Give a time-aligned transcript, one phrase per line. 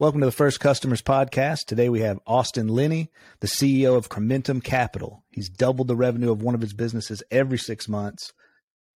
[0.00, 1.66] Welcome to the First Customers Podcast.
[1.66, 3.10] Today we have Austin Linney,
[3.40, 5.22] the CEO of Crementum Capital.
[5.28, 8.32] He's doubled the revenue of one of his businesses every six months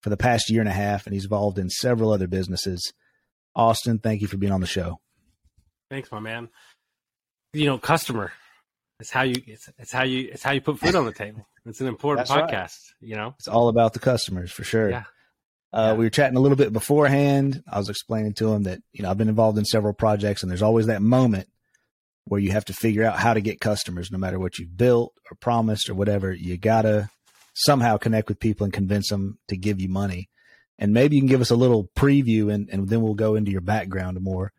[0.01, 2.95] for the past year and a half, and he's involved in several other businesses.
[3.55, 4.99] Austin, thank you for being on the show.
[5.91, 6.49] Thanks, my man.
[7.53, 8.33] You know, customer.
[8.99, 11.47] It's how you it's, it's how you it's how you put food on the table.
[11.67, 13.03] It's an important That's podcast, right.
[13.03, 13.35] you know.
[13.39, 14.89] It's all about the customers for sure.
[14.89, 15.05] Yeah.
[15.75, 15.97] Uh.
[15.99, 17.65] We were chatting a little bit beforehand.
[17.71, 20.51] I was explaining to him that you know I've been involved in several projects, and
[20.51, 21.49] there's always that moment
[22.27, 25.13] where you have to figure out how to get customers, no matter what you've built
[25.31, 26.33] or promised or whatever.
[26.33, 27.11] You gotta
[27.55, 30.29] somehow connect with people and convince them to give you money.
[30.79, 33.51] And maybe you can give us a little preview, and, and then we'll go into
[33.51, 34.53] your background more.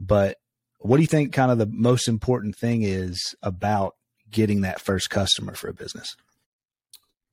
[0.00, 0.38] But
[0.78, 1.34] what do you think?
[1.34, 3.94] Kind of the most important thing is about
[4.30, 6.16] getting that first customer for a business.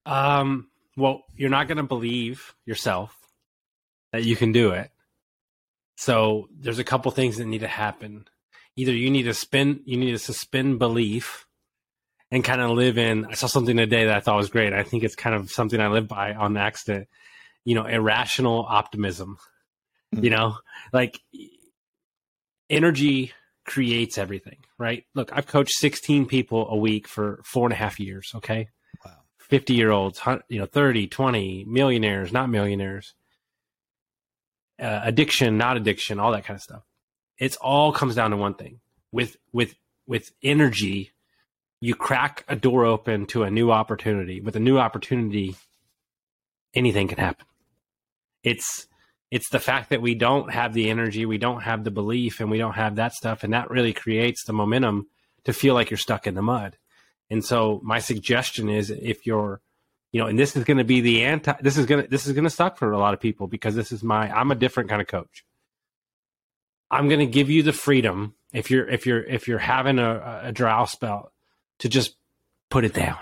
[0.05, 3.15] Um well, you're not going to believe yourself
[4.11, 4.89] that you can do it.
[5.97, 8.25] So, there's a couple things that need to happen.
[8.75, 11.45] Either you need to spin you need to suspend belief
[12.31, 14.71] and kind of live in I saw something today that I thought was great.
[14.71, 17.07] I think it's kind of something I live by on accident.
[17.65, 19.37] You know, irrational optimism.
[20.15, 20.23] Mhm.
[20.23, 20.57] You know,
[20.93, 21.19] like
[22.69, 23.33] energy
[23.65, 25.03] creates everything, right?
[25.13, 28.31] Look, I've coached 16 people a week for four and a half years.
[28.35, 28.69] Okay.
[29.05, 29.17] Wow.
[29.39, 33.13] 50 year olds, you know, 30, 20, millionaires, not millionaires,
[34.79, 36.83] uh, addiction, not addiction, all that kind of stuff.
[37.37, 38.79] It's all comes down to one thing
[39.11, 39.75] with, with,
[40.07, 41.11] with energy,
[41.81, 44.41] you crack a door open to a new opportunity.
[44.41, 45.55] With a new opportunity,
[46.73, 47.45] anything can happen.
[48.43, 48.87] It's,
[49.31, 52.49] it's the fact that we don't have the energy, we don't have the belief, and
[52.49, 55.07] we don't have that stuff, and that really creates the momentum
[55.43, 56.77] to feel like you're stuck in the mud.
[57.29, 59.61] And so, my suggestion is, if you're,
[60.11, 62.25] you know, and this is going to be the anti, this is going to this
[62.25, 64.55] is going to suck for a lot of people because this is my, I'm a
[64.55, 65.45] different kind of coach.
[66.91, 70.41] I'm going to give you the freedom if you're if you're if you're having a,
[70.45, 71.31] a drought spell
[71.79, 72.15] to just
[72.69, 73.19] put it down.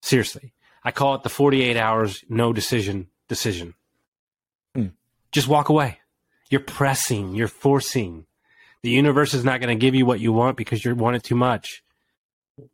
[0.00, 3.74] Seriously, I call it the 48 hours no decision decision
[4.74, 4.88] hmm.
[5.30, 5.98] just walk away.
[6.48, 8.26] You're pressing, you're forcing.
[8.82, 11.22] The universe is not going to give you what you want because you want it
[11.22, 11.82] too much.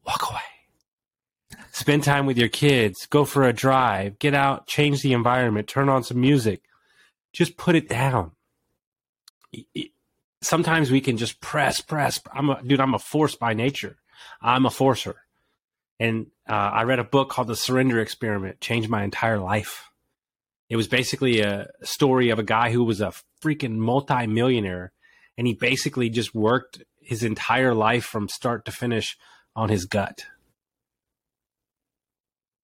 [0.05, 0.41] Walk away.
[1.79, 5.89] Spend time with your kids, go for a drive, get out, change the environment, turn
[5.89, 6.63] on some music.
[7.33, 8.33] Just put it down.
[10.41, 12.21] Sometimes we can just press, press.
[12.33, 13.97] I'm a dude, I'm a force by nature.
[14.43, 15.23] I'm a forcer.
[16.01, 19.89] And uh, I read a book called The Surrender Experiment, changed my entire life.
[20.69, 24.91] It was basically a story of a guy who was a freaking multi-millionaire
[25.37, 29.17] and he basically just worked his entire life from start to finish
[29.55, 30.25] on his gut.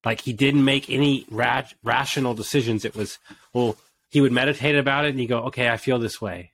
[0.05, 2.85] Like he didn't make any ra- rational decisions.
[2.85, 3.19] It was,
[3.53, 3.77] well,
[4.11, 6.53] he would meditate about it and you go, okay, I feel this way.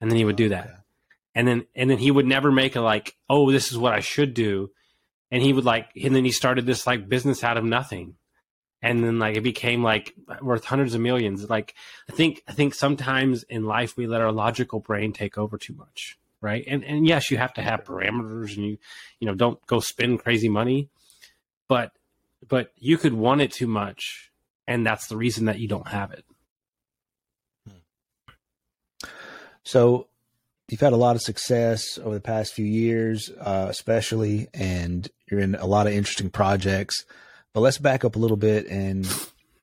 [0.00, 0.64] And then he would do that.
[0.64, 0.74] Okay.
[1.34, 4.00] And then, and then he would never make a like, oh, this is what I
[4.00, 4.70] should do.
[5.30, 8.16] And he would like, and then he started this like business out of nothing
[8.82, 11.74] and then like it became like worth hundreds of millions like
[12.08, 15.74] i think i think sometimes in life we let our logical brain take over too
[15.74, 18.78] much right and and yes you have to have parameters and you
[19.18, 20.88] you know don't go spend crazy money
[21.68, 21.92] but
[22.48, 24.30] but you could want it too much
[24.66, 26.24] and that's the reason that you don't have it
[29.70, 30.08] So
[30.68, 35.40] you've had a lot of success over the past few years, uh, especially, and you're
[35.40, 37.04] in a lot of interesting projects.
[37.52, 39.06] But let's back up a little bit and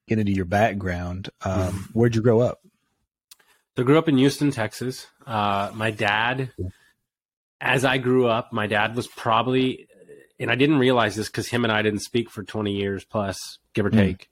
[0.08, 1.30] get into your background.
[1.44, 2.62] Um, where'd you grow up?
[3.76, 5.08] So I grew up in Houston, Texas.
[5.26, 6.52] Uh, my dad,
[7.60, 9.88] as I grew up, my dad was probably,
[10.40, 13.60] and I didn't realize this because him and I didn't speak for 20 years plus,
[13.74, 13.98] give or Mm.
[13.98, 14.30] take.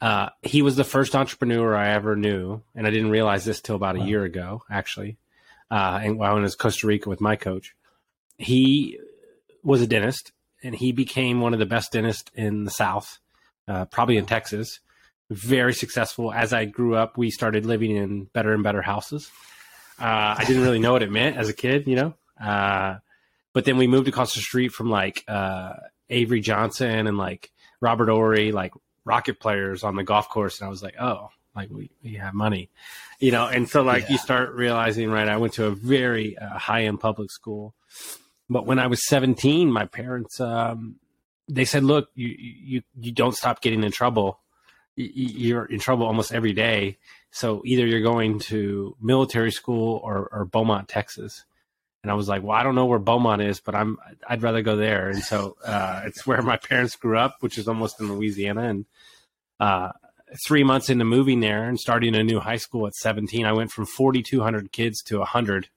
[0.00, 3.76] Uh, he was the first entrepreneur I ever knew, and I didn't realize this till
[3.76, 4.04] about Wow.
[4.04, 5.18] a year ago, actually.
[5.70, 7.74] Uh, and while I was in Costa Rica with my coach,
[8.38, 8.98] he
[9.62, 13.18] was a dentist, and he became one of the best dentists in the South,
[13.66, 14.80] uh, probably in Texas
[15.30, 16.32] very successful.
[16.32, 19.30] As I grew up, we started living in better and better houses.
[20.00, 22.14] Uh, I didn't really know what it meant as a kid, you know.
[23.52, 25.74] But then we moved across the street from like uh,
[26.10, 27.50] Avery Johnson and like
[27.80, 28.72] Robert Horry, like
[29.04, 32.34] rocket players on the golf course, and I was like, oh, like we, we have
[32.34, 32.68] money,
[33.18, 33.46] you know.
[33.46, 34.12] And so like Yeah.
[34.12, 35.28] you start realizing, right?
[35.28, 37.74] I went to a very uh, high end public school,
[38.48, 40.96] but when I was seventeen, my parents um,
[41.48, 44.40] they said, look, you you you don't stop getting in trouble
[45.00, 46.98] you're in trouble almost every day.
[47.30, 51.44] So either you're going to military school or, or Beaumont, Texas.
[52.08, 54.62] And I was like, well, I don't know where Beaumont is, but I'm I'd rather
[54.62, 55.10] go there.
[55.10, 58.62] And so uh, it's where my parents grew up, which is almost in Louisiana.
[58.62, 58.86] And
[59.60, 59.92] uh,
[60.46, 63.72] three months into moving there and starting a new high school at 17, I went
[63.72, 65.68] from 4,200 kids to 100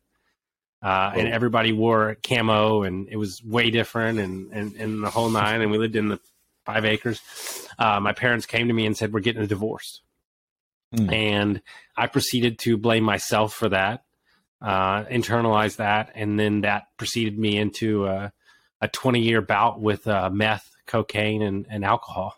[0.81, 5.29] Uh, and everybody wore camo, and it was way different, and, and, and the whole
[5.29, 5.61] nine.
[5.61, 6.19] And we lived in the
[6.65, 7.19] five acres.
[7.77, 10.01] Uh, my parents came to me and said, "We're getting a divorce,"
[10.95, 11.11] mm.
[11.11, 11.61] and
[11.97, 14.05] I proceeded to blame myself for that,
[14.61, 18.31] uh, internalize that, and then that preceded me into a,
[18.79, 22.35] a 20 year bout with uh, meth, cocaine, and, and alcohol.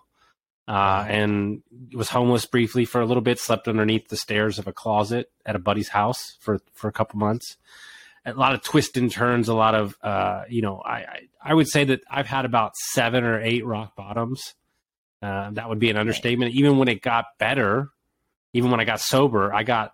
[0.66, 1.62] Uh, and
[1.94, 3.38] was homeless briefly for a little bit.
[3.38, 7.20] Slept underneath the stairs of a closet at a buddy's house for for a couple
[7.20, 7.58] months.
[8.26, 9.50] A lot of twists and turns.
[9.50, 12.78] A lot of uh, you know, I, I, I would say that I've had about
[12.78, 14.54] seven or eight rock bottoms.
[15.22, 16.54] Uh, that would be an understatement.
[16.54, 17.90] Even when it got better,
[18.54, 19.93] even when I got sober, I got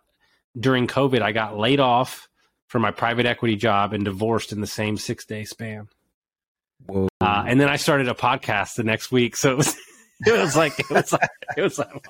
[0.58, 2.28] during COVID, I got laid off
[2.68, 5.88] from my private equity job and divorced in the same six day span.
[6.90, 9.36] Uh, and then I started a podcast the next week.
[9.36, 9.76] So it was
[10.26, 12.08] it was like it was like it was like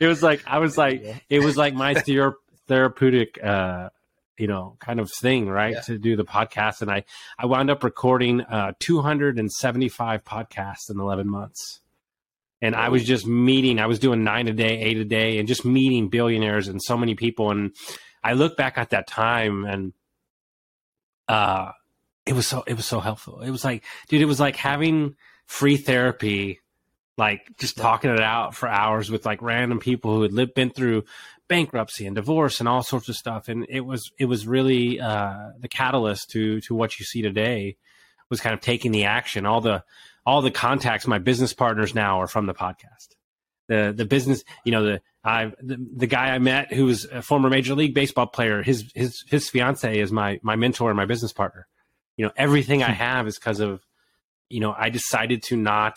[0.00, 2.34] it was like I was like it was like my thera-
[2.66, 3.90] therapeutic uh
[4.38, 5.80] you know kind of thing right yeah.
[5.80, 7.04] to do the podcast and I
[7.38, 11.80] I wound up recording uh 275 podcasts in 11 months.
[12.60, 15.46] And I was just meeting, I was doing nine a day, eight a day, and
[15.46, 17.50] just meeting billionaires and so many people.
[17.50, 17.74] And
[18.22, 19.92] I look back at that time and
[21.28, 21.72] uh
[22.26, 23.40] it was so it was so helpful.
[23.40, 25.16] It was like, dude, it was like having
[25.46, 26.60] free therapy
[27.18, 30.70] like just talking it out for hours with like random people who had lived been
[30.70, 31.04] through
[31.48, 35.50] bankruptcy and divorce and all sorts of stuff and it was it was really uh,
[35.58, 37.76] the catalyst to to what you see today
[38.30, 39.82] was kind of taking the action all the
[40.28, 43.16] all the contacts my business partners now are from the podcast
[43.68, 47.22] the the business you know the I the, the guy I met who was a
[47.22, 51.06] former major league baseball player his his his fiance is my my mentor and my
[51.06, 51.66] business partner
[52.18, 53.04] you know everything I hmm.
[53.04, 53.80] have is because of
[54.50, 55.96] you know I decided to not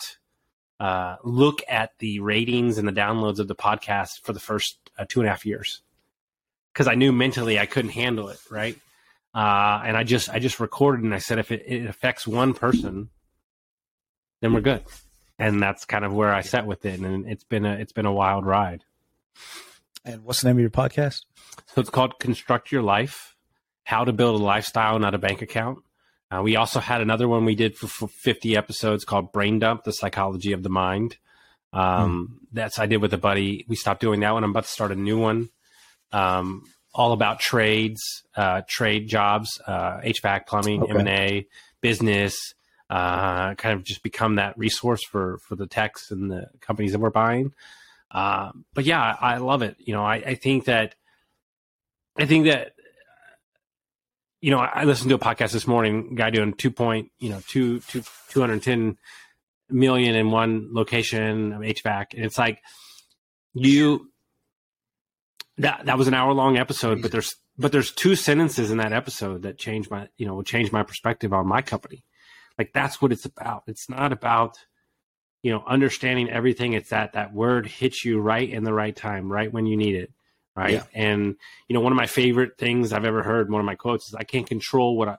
[0.80, 5.04] uh, look at the ratings and the downloads of the podcast for the first uh,
[5.06, 5.82] two and a half years
[6.72, 8.76] because I knew mentally I couldn't handle it, right?
[9.34, 12.54] Uh, and I just I just recorded and I said if it, it, affects one
[12.54, 13.10] person,
[14.42, 14.82] then we're good,
[15.38, 18.06] and that's kind of where I sat with it, and it's been a it's been
[18.06, 18.84] a wild ride.
[20.04, 21.22] And what's the name of your podcast?
[21.68, 23.36] So it's called Construct Your Life:
[23.84, 25.78] How to Build a Lifestyle, Not a Bank Account.
[26.28, 29.84] Uh, we also had another one we did for, for, 50 episodes called Brain Dump:
[29.84, 31.16] The Psychology of the Mind.
[31.72, 32.46] Um, mm.
[32.52, 33.64] That's I did with a buddy.
[33.68, 34.42] We stopped doing that one.
[34.42, 35.50] I'm about to start a new one,
[36.10, 41.46] um, all about trades, uh, trade jobs, uh, HVAC, plumbing, M and A,
[41.80, 42.54] business.
[42.92, 46.98] Uh, kind of just become that resource for for the techs and the companies that
[46.98, 47.54] we're buying.
[48.10, 49.76] Um, but yeah, I, love it.
[49.78, 50.94] You know, I, I think that
[52.18, 52.72] I think that
[54.42, 57.40] you know, I listened to a podcast this morning, guy doing two point, you know,
[57.46, 58.98] two, two, 210
[59.70, 62.14] million in one location of HVAC.
[62.14, 62.60] And it's like
[63.54, 64.10] you,
[65.58, 68.92] that, that was an hour long episode, but there's, but there's two sentences in that
[68.92, 72.04] episode that change my, you know, change my perspective on my company.
[72.58, 73.64] Like that's what it's about.
[73.66, 74.58] It's not about,
[75.42, 76.72] you know, understanding everything.
[76.74, 79.94] It's that that word hits you right in the right time, right when you need
[79.94, 80.12] it
[80.54, 80.74] right?
[80.74, 80.84] Yeah.
[80.94, 81.36] And
[81.68, 84.14] you know, one of my favorite things I've ever heard, one of my quotes is,
[84.14, 85.16] "I can't control what I,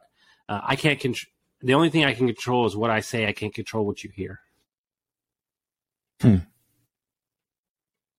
[0.49, 1.31] uh, I can't control.
[1.61, 3.27] The only thing I can control is what I say.
[3.27, 4.41] I can't control what you hear."
[6.21, 6.37] Hmm.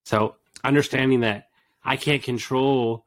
[0.04, 1.48] So understanding that
[1.82, 3.06] I can't control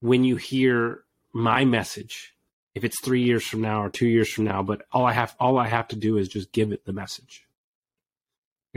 [0.00, 2.34] when you hear my message,
[2.76, 5.34] if it's three years from now or two years from now, but all I have
[5.40, 7.46] all I have to do is just give it the message,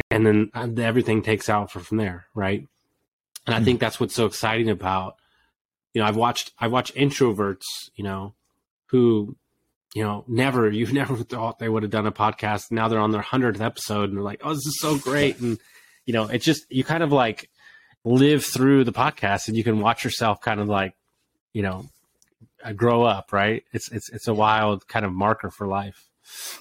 [0.09, 2.65] and then uh, everything takes out from there, right?
[3.45, 3.65] And I hmm.
[3.65, 5.17] think that's what's so exciting about,
[5.93, 7.65] you know, I've watched, I watch introverts,
[7.95, 8.35] you know,
[8.87, 9.35] who,
[9.93, 12.71] you know, never, you never thought they would have done a podcast.
[12.71, 15.39] Now they're on their hundredth episode and they're like, oh, this is so great.
[15.39, 15.59] And,
[16.05, 17.49] you know, it's just, you kind of like
[18.05, 20.95] live through the podcast and you can watch yourself kind of like,
[21.51, 21.89] you know,
[22.63, 23.63] uh, grow up, right?
[23.71, 26.09] It's, it's, it's a wild kind of marker for life.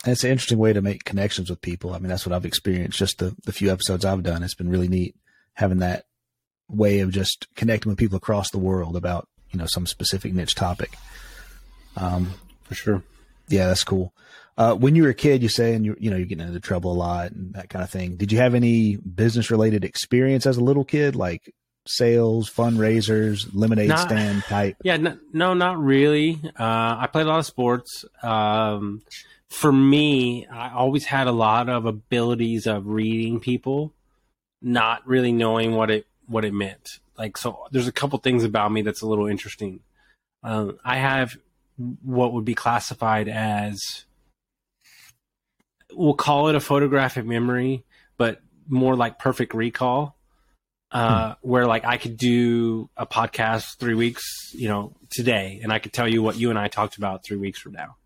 [0.05, 1.93] And it's an interesting way to make connections with people.
[1.93, 2.99] I mean, that's what I've experienced.
[2.99, 5.15] Just the, the few episodes I've done, it's been really neat
[5.55, 6.07] having that
[6.69, 10.55] way of just connecting with people across the world about you know some specific niche
[10.55, 10.97] topic.
[11.97, 13.03] Um, for sure.
[13.49, 14.13] Yeah, that's cool.
[14.57, 16.61] Uh, when you were a kid, you say, and you you know you're getting into
[16.61, 18.17] trouble a lot and that kind of thing.
[18.17, 21.55] Did you have any business related experience as a little kid, like
[21.89, 24.77] sales, fundraisers, lemonade not, stand type?
[24.85, 26.41] Yeah, no, no not really.
[26.45, 28.05] Uh, I played a lot of sports.
[28.23, 29.03] Um,
[29.49, 33.93] for me, I always had a lot of abilities of reading people,
[34.61, 37.01] not really knowing what it what it meant.
[37.17, 39.81] Like, so there's a couple things about me that's a little interesting.
[40.43, 41.37] Um, I have
[42.03, 44.05] what would be classified as,
[45.93, 47.85] we'll call it a photographic memory,
[48.17, 50.18] but more like perfect recall.
[50.91, 55.79] Uh, where like I could do a podcast three weeks, you know, today, and I
[55.79, 57.97] could tell you what you and I talked about three weeks from now.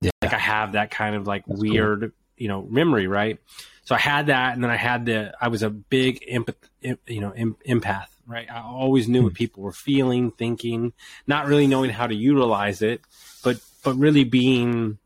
[0.00, 0.10] Yeah.
[0.22, 2.10] Like I have that kind of like That's weird, cool.
[2.36, 3.38] you know, memory, right?
[3.84, 5.32] So I had that, and then I had the.
[5.40, 7.32] I was a big empath, you know,
[7.66, 8.50] empath, right?
[8.50, 9.36] I always knew what hmm.
[9.36, 10.92] people were feeling, thinking,
[11.26, 13.02] not really knowing how to utilize it,
[13.42, 14.98] but but really being,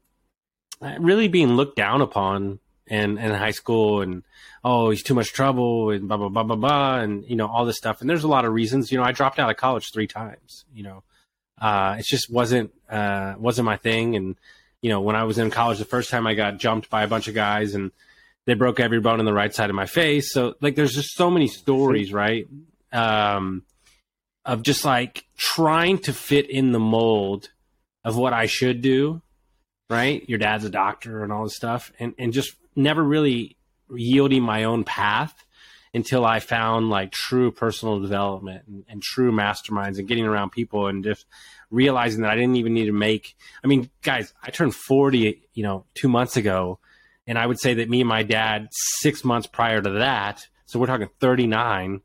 [0.99, 4.23] really being looked down upon and in high school and
[4.63, 7.65] oh he's too much trouble and blah blah blah blah blah and you know all
[7.65, 8.01] this stuff.
[8.01, 8.91] And there's a lot of reasons.
[8.93, 11.03] You know i dropped out of college three times you know.
[11.61, 14.17] Uh, it just wasn't uh, wasn't my thing.
[14.17, 14.37] And
[14.83, 17.09] you know when i was in college the first time i got jumped by a
[17.09, 17.91] bunch of guys and
[18.47, 20.33] they broke every bone in the right side of my face.
[20.33, 22.47] So like there's just so many stories right
[22.93, 23.63] um,
[24.45, 27.49] of just like trying to fit in the mold
[28.05, 29.23] of what i should do
[29.91, 30.29] right?
[30.29, 31.93] Your dad's a doctor and all this stuff.
[31.99, 33.57] And and just never really
[33.91, 35.45] yielding my own path
[35.93, 40.89] until I found like true personal development and, and, true masterminds and getting around people
[40.89, 41.25] and just
[41.71, 43.37] realizing that I didn't even need to make.
[43.63, 46.81] I mean, guys, I turned 40, you know, two months ago.
[47.27, 50.79] And I would say that me and my dad, six months prior to that, so
[50.79, 52.01] we're talking 39,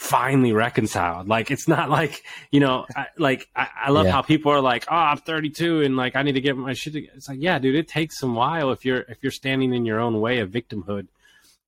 [0.00, 1.28] finally reconciled.
[1.28, 4.12] Like it's not like you know, I, like I, I love yeah.
[4.12, 6.94] how people are like, "Oh, I'm 32 and like I need to get my shit."
[6.94, 7.12] Together.
[7.16, 10.00] It's like, yeah, dude, it takes some while if you're if you're standing in your
[10.00, 11.08] own way of victimhood.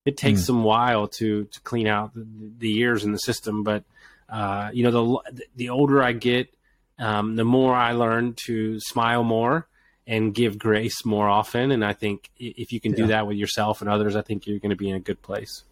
[0.04, 0.46] It takes mm.
[0.46, 2.26] some while to to clean out the,
[2.58, 3.84] the years in the system, but
[4.28, 6.52] uh, you know, the the older I get,
[6.98, 9.68] um, the more I learn to smile more
[10.06, 11.70] and give grace more often.
[11.70, 12.96] And I think if you can yeah.
[12.96, 15.22] do that with yourself and others, I think you're going to be in a good
[15.22, 15.62] place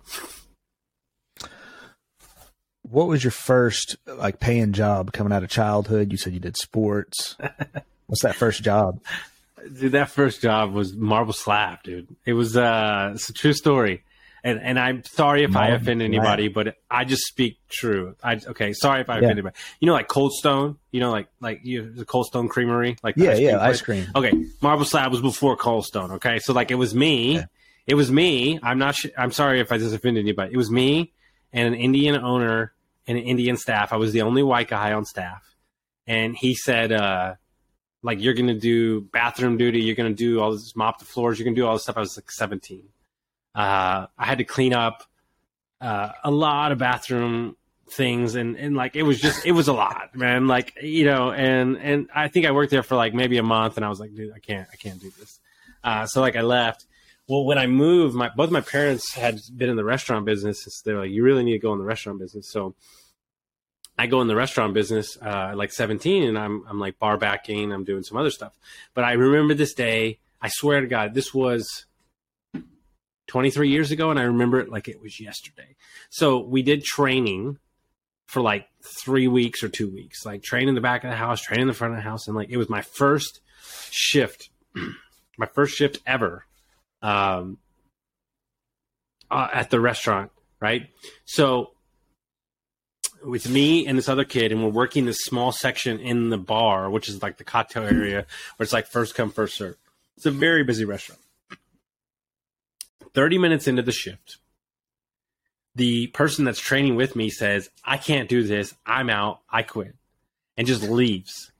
[2.90, 6.10] what was your first like paying job coming out of childhood?
[6.12, 7.36] You said you did sports.
[8.06, 9.00] What's that first job?
[9.78, 12.08] Dude, that first job was Marble Slab, dude.
[12.24, 14.02] It was uh it's a true story.
[14.42, 18.16] And and I'm sorry if Marble I offend anybody, but I just speak true.
[18.24, 19.18] I okay, sorry if I yeah.
[19.18, 19.56] offend anybody.
[19.80, 23.16] You know like Cold Stone, you know like like you the Cold Stone Creamery, like
[23.16, 23.74] Yeah, yeah, place.
[23.76, 24.06] ice cream.
[24.16, 24.32] Okay,
[24.62, 26.38] Marble Slab was before Cold Stone, okay?
[26.38, 27.34] So like it was me.
[27.36, 27.44] Yeah.
[27.86, 28.58] It was me.
[28.62, 30.54] I'm not sh- I'm sorry if I just offended anybody.
[30.54, 31.12] It was me
[31.52, 32.72] and an Indian owner
[33.10, 33.92] an Indian staff.
[33.92, 35.56] I was the only white guy on staff.
[36.06, 37.34] And he said, uh,
[38.02, 39.80] like, you're to do bathroom duty.
[39.80, 41.38] You're to do all this, mop the floors.
[41.38, 41.96] You're to do all this stuff.
[41.96, 42.82] I was like 17.
[43.54, 45.04] Uh, I had to clean up
[45.80, 47.56] uh, a lot of bathroom
[47.90, 51.32] things and and like it was just it was a lot man like you know
[51.32, 53.98] and and i think i worked there for like maybe a month and i was
[53.98, 55.40] like dude i can't i can't do this
[55.82, 56.86] uh, so like i left
[57.30, 60.64] well, when I moved, my both my parents had been in the restaurant business.
[60.64, 62.50] So they're like, you really need to go in the restaurant business.
[62.50, 62.74] So
[63.96, 67.72] I go in the restaurant business uh, like 17, and I'm I'm like bar backing.
[67.72, 68.58] I'm doing some other stuff.
[68.94, 70.18] But I remember this day.
[70.42, 71.86] I swear to God, this was
[73.28, 75.76] 23 years ago, and I remember it like it was yesterday.
[76.08, 77.58] So we did training
[78.26, 78.66] for like
[79.04, 81.68] three weeks or two weeks, like train in the back of the house, train in
[81.68, 83.40] the front of the house, and like it was my first
[83.92, 84.50] shift,
[85.38, 86.46] my first shift ever
[87.02, 87.58] um,
[89.30, 90.30] uh, at the restaurant,
[90.60, 90.88] right?
[91.24, 91.72] So
[93.24, 96.90] with me and this other kid, and we're working this small section in the bar,
[96.90, 98.26] which is like the cocktail area,
[98.56, 99.76] where it's like first come first serve.
[100.16, 101.20] It's a very busy restaurant.
[103.14, 104.38] Thirty minutes into the shift,
[105.74, 108.74] the person that's training with me says, "I can't do this.
[108.86, 109.40] I'm out.
[109.50, 109.94] I quit,"
[110.56, 111.52] and just leaves.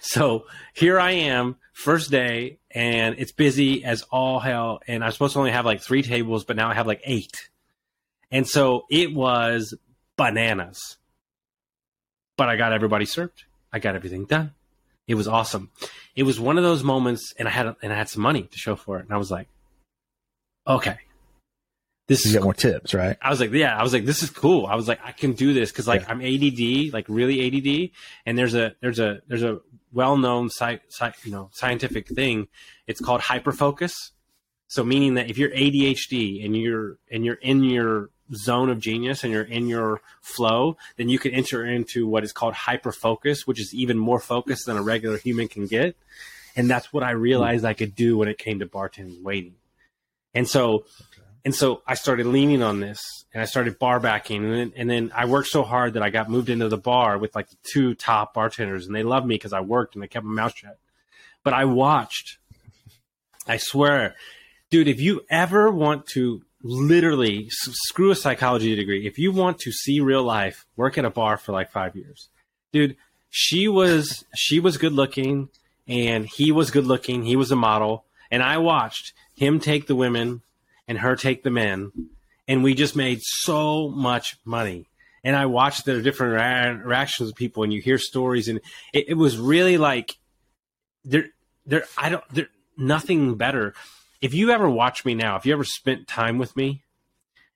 [0.00, 4.80] So here I am, first day, and it's busy as all hell.
[4.86, 7.48] And I'm supposed to only have like three tables, but now I have like eight.
[8.30, 9.74] And so it was
[10.16, 10.96] bananas.
[12.36, 13.44] But I got everybody served.
[13.72, 14.52] I got everything done.
[15.06, 15.70] It was awesome.
[16.14, 18.58] It was one of those moments, and I had and I had some money to
[18.58, 19.48] show for it, and I was like,
[20.66, 20.98] okay,
[22.10, 23.16] this you get more tips, right?
[23.22, 24.66] I was like, yeah, I was like, this is cool.
[24.66, 26.10] I was like, I can do this because like yeah.
[26.10, 27.90] I'm ADD, like really ADD,
[28.26, 29.60] and there's a there's a there's a
[29.92, 32.48] well-known sci- sci- you know scientific thing.
[32.88, 33.92] It's called hyperfocus.
[34.66, 39.22] So meaning that if you're ADHD and you're and you're in your zone of genius
[39.22, 43.60] and you're in your flow, then you can enter into what is called hyperfocus, which
[43.60, 45.96] is even more focused than a regular human can get.
[46.56, 49.54] And that's what I realized I could do when it came to bartending waiting.
[50.34, 50.86] And so.
[51.44, 53.00] And so I started leaning on this
[53.32, 56.10] and I started bar backing and then, and then I worked so hard that I
[56.10, 59.36] got moved into the bar with like the two top bartenders and they loved me
[59.36, 60.78] because I worked and I kept my mouth shut.
[61.42, 62.38] But I watched.
[63.46, 64.16] I swear,
[64.68, 69.72] dude, if you ever want to literally screw a psychology degree, if you want to
[69.72, 72.28] see real life, work at a bar for like five years,
[72.72, 72.96] dude.
[73.32, 75.50] She was she was good looking,
[75.86, 77.24] and he was good looking.
[77.24, 80.42] He was a model, and I watched him take the women
[80.90, 81.92] and her take the men,
[82.48, 84.88] and we just made so much money.
[85.22, 88.60] And I watched the different ra- reactions of people, and you hear stories, and
[88.92, 90.16] it, it was really like
[91.04, 91.26] there,
[91.64, 91.84] there.
[91.96, 92.24] I don't.
[92.30, 93.72] There, nothing better.
[94.20, 96.82] If you ever watch me now, if you ever spent time with me,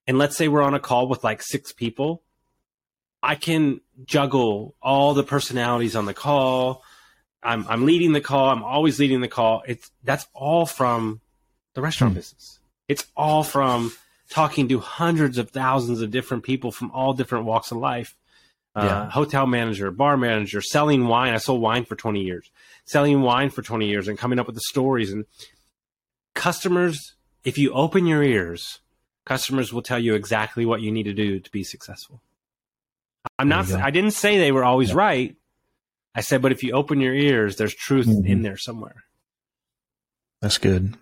[0.07, 2.23] and let's say we're on a call with like six people,
[3.21, 6.85] I can juggle all the personalities on the call.
[7.43, 8.51] I'm I'm leading the call.
[8.51, 9.65] I'm always leading the call.
[9.67, 11.21] It's that's all from
[11.75, 12.19] the restaurant hmm.
[12.19, 12.61] business.
[12.89, 13.93] It's all from
[14.31, 18.17] talking to hundreds of thousands of different people from all different walks of life.
[18.77, 19.11] Uh, yeah.
[19.11, 21.33] hotel manager, bar manager, selling wine.
[21.33, 22.51] I sold wine for 20 years,
[22.85, 25.27] selling wine for 20 years and coming up with the stories and
[26.35, 27.15] customers.
[27.45, 28.81] If you open your ears,
[29.25, 32.21] customers will tell you exactly what you need to do to be successful.
[33.39, 34.97] I'm not, I didn't say they were always yeah.
[34.97, 35.37] right.
[36.15, 38.27] I said, but if you open your ears, there's truth mm-hmm.
[38.27, 39.05] in there somewhere.
[40.41, 40.97] That's good.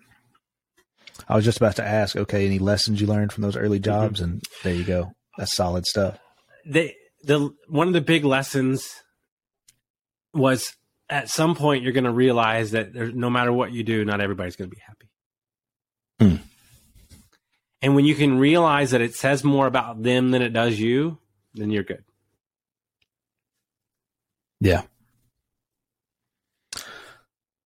[1.27, 3.83] I was just about to ask, okay, any lessons you learned from those early mm-hmm.
[3.83, 4.19] jobs?
[4.19, 4.31] Mm-hmm.
[4.31, 5.11] And there you go.
[5.37, 6.19] That's solid stuff.
[6.65, 6.93] The
[7.23, 9.01] the, one of the big lessons
[10.33, 10.75] was
[11.09, 14.19] at some point you're going to realize that there, no matter what you do, not
[14.19, 15.09] everybody's going to be happy.
[16.19, 16.39] Mm.
[17.81, 21.19] And when you can realize that it says more about them than it does you,
[21.53, 22.03] then you're good.
[24.59, 24.83] Yeah.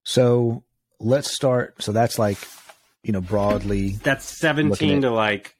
[0.03, 0.63] So
[0.99, 1.81] let's start.
[1.81, 2.39] So that's like,
[3.03, 3.91] you know, broadly.
[4.03, 5.55] That's 17 to like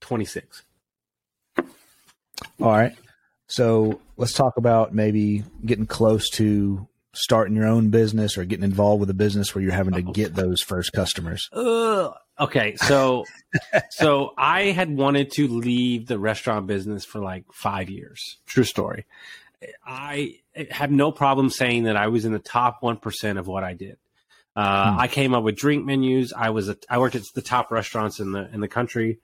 [0.00, 0.62] 26.
[1.58, 1.64] All
[2.60, 2.94] right.
[3.46, 9.00] So let's talk about maybe getting close to starting your own business or getting involved
[9.00, 11.48] with a business where you're having to get those first customers.
[11.52, 12.76] Uh, okay.
[12.76, 13.24] So,
[13.90, 18.38] so I had wanted to leave the restaurant business for like five years.
[18.46, 19.06] True story.
[19.84, 20.36] I
[20.70, 23.96] have no problem saying that I was in the top 1% of what I did.
[24.58, 25.00] Uh, hmm.
[25.00, 26.32] I came up with drink menus.
[26.32, 29.20] I was a, I worked at the top restaurants in the in the country.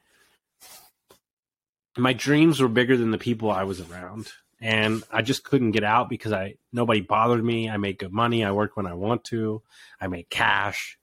[1.97, 5.85] My dreams were bigger than the people I was around, and I just couldn't get
[5.85, 7.69] out because I nobody bothered me.
[7.69, 8.45] I made good money.
[8.45, 9.63] I work when I want to.
[10.01, 10.99] I make cash,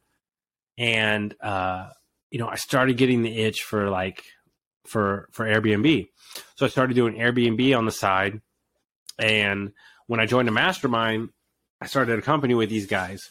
[0.77, 1.89] and uh,
[2.29, 4.23] you know I started getting the itch for like
[4.85, 6.07] for for Airbnb.
[6.55, 8.41] So I started doing Airbnb on the side
[9.21, 9.71] and
[10.07, 11.29] when I joined a mastermind,
[11.79, 13.29] I started a company with these guys.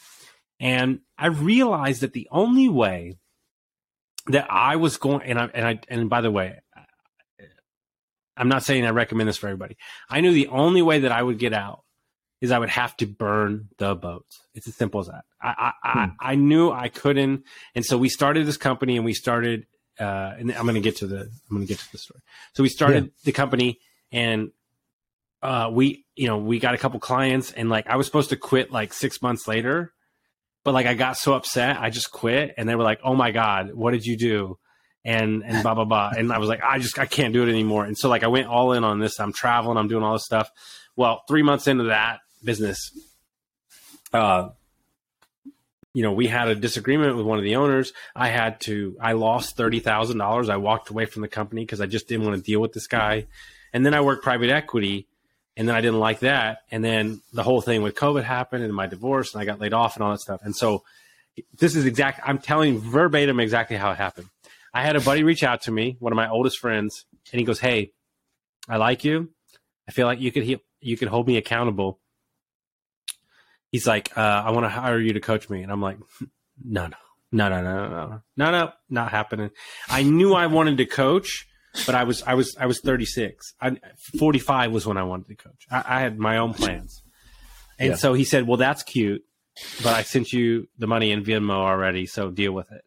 [0.61, 3.16] And I realized that the only way
[4.27, 6.61] that I was going, and I, and I, and by the way,
[8.37, 9.77] I'm not saying I recommend this for everybody.
[10.09, 11.83] I knew the only way that I would get out
[12.40, 14.40] is I would have to burn the boats.
[14.55, 15.25] It's as simple as that.
[15.42, 15.99] I, I, hmm.
[15.99, 17.44] I, I knew I couldn't.
[17.75, 19.66] And so we started this company and we started,
[19.99, 22.20] uh, and I'm going to get to the, I'm going to get to the story.
[22.55, 23.11] So we started yeah.
[23.25, 23.79] the company
[24.11, 24.53] and
[25.42, 28.37] uh, we, you know, we got a couple clients and like I was supposed to
[28.37, 29.92] quit like six months later,
[30.64, 33.31] but like I got so upset, I just quit and they were like, oh my
[33.31, 34.59] God, what did you do?
[35.05, 36.12] And, and blah, blah, blah.
[36.16, 37.87] And I was like, I just, I can't do it anymore.
[37.87, 39.18] And so like I went all in on this.
[39.18, 40.51] I'm traveling, I'm doing all this stuff.
[40.96, 42.92] Well, three months into that business,
[44.12, 44.51] uh,
[45.94, 47.92] you know, we had a disagreement with one of the owners.
[48.14, 50.51] I had to, I lost $30,000.
[50.51, 52.87] I walked away from the company because I just didn't want to deal with this
[52.87, 53.27] guy.
[53.73, 55.09] And then I worked private equity
[55.61, 56.61] and then I didn't like that.
[56.70, 59.75] And then the whole thing with COVID happened and my divorce and I got laid
[59.75, 60.40] off and all that stuff.
[60.42, 60.83] And so
[61.59, 64.29] this is exact, I'm telling verbatim exactly how it happened.
[64.73, 67.44] I had a buddy reach out to me, one of my oldest friends, and he
[67.44, 67.92] goes, Hey,
[68.70, 69.29] I like you.
[69.87, 71.99] I feel like you could, he- you could hold me accountable.
[73.70, 75.62] He's like, uh, I want to hire you to coach me.
[75.62, 75.99] And I'm like,
[76.64, 76.96] no, no,
[77.33, 79.51] no, no, no, no, no, no, not happening.
[79.90, 81.46] I knew I wanted to coach
[81.87, 83.54] but I was I was I was 36.
[83.61, 83.76] I,
[84.18, 85.66] 45 was when I wanted to coach.
[85.70, 87.02] I, I had my own plans,
[87.78, 87.96] and yeah.
[87.96, 89.22] so he said, "Well, that's cute,
[89.83, 92.83] but I sent you the money in Venmo already, so deal with it."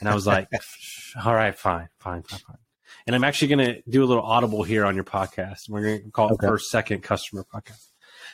[0.00, 0.48] And I was like,
[1.24, 2.58] "All right, fine, fine, fine, fine."
[3.06, 5.68] And I'm actually going to do a little audible here on your podcast.
[5.68, 6.46] We're going to call it okay.
[6.46, 7.84] first second customer podcast.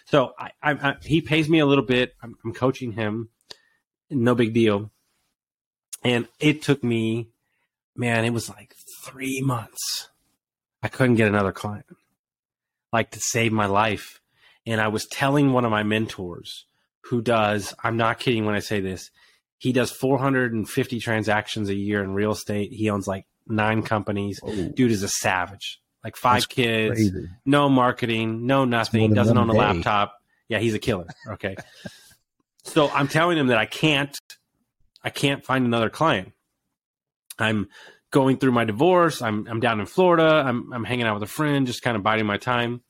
[0.06, 2.14] So I, I, I, he pays me a little bit.
[2.22, 3.30] I'm, I'm coaching him,
[4.10, 4.90] no big deal.
[6.04, 7.30] And it took me,
[7.96, 10.08] man, it was like three months.
[10.82, 11.86] I couldn't get another client,
[12.92, 14.20] like to save my life.
[14.66, 16.66] And I was telling one of my mentors
[17.04, 19.10] who does, I'm not kidding when I say this,
[19.58, 22.72] he does 450 transactions a year in real estate.
[22.72, 24.40] He owns like nine companies.
[24.74, 25.80] Dude is a savage.
[26.02, 27.28] Like five That's kids, crazy.
[27.44, 29.58] no marketing, no nothing, doesn't own a day.
[29.58, 30.14] laptop.
[30.48, 31.06] Yeah, he's a killer.
[31.28, 31.56] Okay.
[32.64, 34.16] so I'm telling him that I can't
[35.04, 36.32] I can't find another client.
[37.38, 37.68] I'm
[38.10, 39.22] going through my divorce.
[39.22, 40.42] I'm I'm down in Florida.
[40.46, 42.82] I'm I'm hanging out with a friend, just kind of biding my time.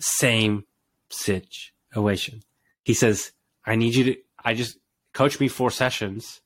[0.00, 0.64] Same
[1.10, 2.42] situation.
[2.84, 3.32] He says,
[3.64, 4.16] "I need you to.
[4.44, 4.78] I just
[5.14, 6.42] coach me four sessions,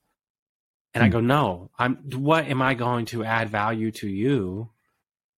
[0.95, 1.13] And I hmm.
[1.13, 4.71] go, no, I'm, what am I going to add value to you?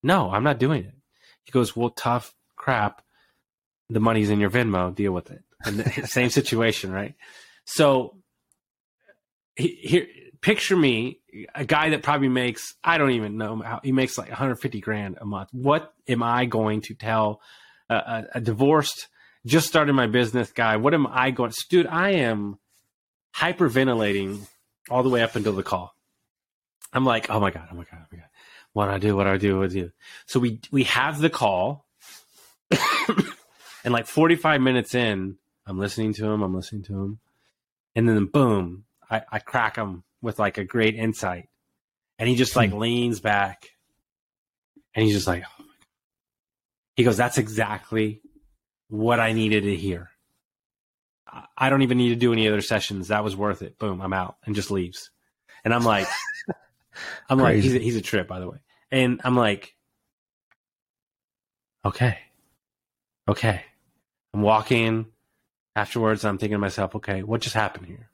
[0.03, 0.95] No, I'm not doing it.
[1.45, 3.03] He goes, well, tough crap.
[3.89, 4.95] The money's in your Venmo.
[4.95, 5.43] Deal with it.
[5.65, 7.15] And the same situation, right?
[7.65, 8.17] So
[9.57, 10.07] here,
[10.41, 11.21] picture me,
[11.55, 15.19] a guy that probably makes, I don't even know how he makes like 150 grand
[15.21, 15.51] a month.
[15.53, 17.41] What am I going to tell
[17.89, 19.09] a, a, a divorced,
[19.47, 20.77] just started my business guy?
[20.77, 21.87] What am I going, to dude?
[21.87, 22.59] I am
[23.37, 24.47] hyperventilating
[24.89, 25.95] all the way up until the call.
[26.93, 28.29] I'm like, oh my god, oh my god, oh my god,
[28.73, 29.17] what do I do?
[29.17, 29.59] What do I do?
[29.59, 29.93] What do I do?
[30.27, 31.87] So we we have the call,
[33.85, 36.43] and like 45 minutes in, I'm listening to him.
[36.43, 37.19] I'm listening to him,
[37.95, 41.49] and then boom, I, I crack him with like a great insight,
[42.19, 42.79] and he just like hmm.
[42.79, 43.71] leans back,
[44.95, 45.65] and he's just like, oh
[46.97, 48.21] he goes, "That's exactly
[48.89, 50.11] what I needed to hear."
[51.57, 53.09] I don't even need to do any other sessions.
[53.09, 53.79] That was worth it.
[53.79, 55.11] Boom, I'm out and just leaves.
[55.65, 56.09] And I'm like,
[57.31, 58.59] I'm like, he's a, he's a trip, by the way.
[58.91, 59.77] And I'm like,
[61.85, 62.19] okay,
[63.29, 63.63] okay.
[64.35, 65.07] I'm walking
[65.77, 66.25] afterwards.
[66.25, 68.11] I'm thinking to myself, okay, what just happened here?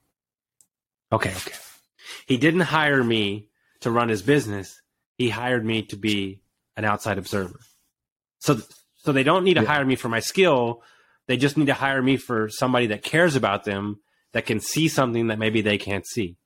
[1.10, 1.54] Okay, okay.
[2.26, 3.48] He didn't hire me
[3.80, 4.80] to run his business.
[5.18, 6.40] He hired me to be
[6.76, 7.60] an outside observer.
[8.40, 8.60] So,
[8.96, 9.68] so they don't need to yeah.
[9.68, 10.82] hire me for my skill.
[11.26, 14.00] They just need to hire me for somebody that cares about them
[14.32, 16.36] that can see something that maybe they can't see.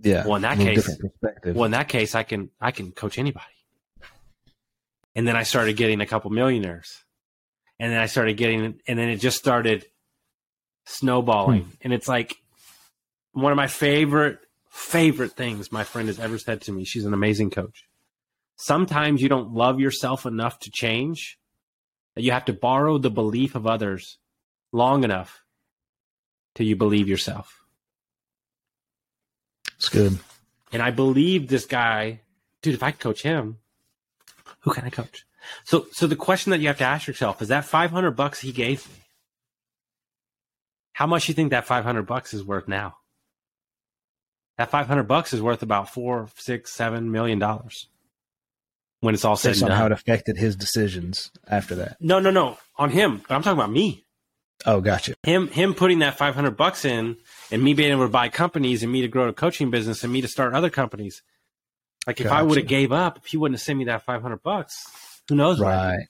[0.00, 0.26] Yeah.
[0.26, 0.88] Well, in that case,
[1.44, 3.46] well, in that case, I can I can coach anybody.
[5.14, 7.04] And then I started getting a couple millionaires,
[7.78, 9.86] and then I started getting, and then it just started
[10.84, 11.62] snowballing.
[11.62, 11.70] Hmm.
[11.80, 12.36] And it's like
[13.32, 14.38] one of my favorite
[14.76, 16.84] favorite things my friend has ever said to me.
[16.84, 17.88] She's an amazing coach.
[18.56, 21.38] Sometimes you don't love yourself enough to change
[22.14, 24.18] that you have to borrow the belief of others
[24.72, 25.42] long enough
[26.54, 27.64] till you believe yourself.
[29.76, 30.18] It's good.
[30.72, 32.20] And I believe this guy,
[32.60, 33.58] dude, if I coach him,
[34.60, 35.24] who can I coach?
[35.64, 38.52] So, so the question that you have to ask yourself is that 500 bucks he
[38.52, 39.04] gave me,
[40.92, 42.96] how much do you think that 500 bucks is worth now?
[44.58, 47.88] That 500 bucks is worth about four, six, seven million dollars
[49.00, 49.70] when it's all said and done.
[49.72, 51.96] how it affected his decisions after that.
[52.00, 53.22] No, no, no, on him.
[53.28, 54.04] But I'm talking about me.
[54.64, 55.14] Oh, gotcha.
[55.22, 57.18] Him, him putting that 500 bucks in,
[57.50, 60.12] and me being able to buy companies, and me to grow a coaching business, and
[60.12, 61.22] me to start other companies.
[62.06, 62.36] Like if gotcha.
[62.36, 65.34] I would have gave up, if he wouldn't have sent me that 500 bucks, who
[65.34, 65.60] knows?
[65.60, 66.06] Right.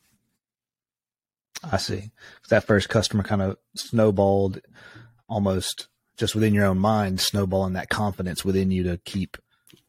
[1.71, 2.11] I see.
[2.51, 4.61] That first customer kind of snowballed
[5.29, 9.37] almost just within your own mind, snowballing that confidence within you to keep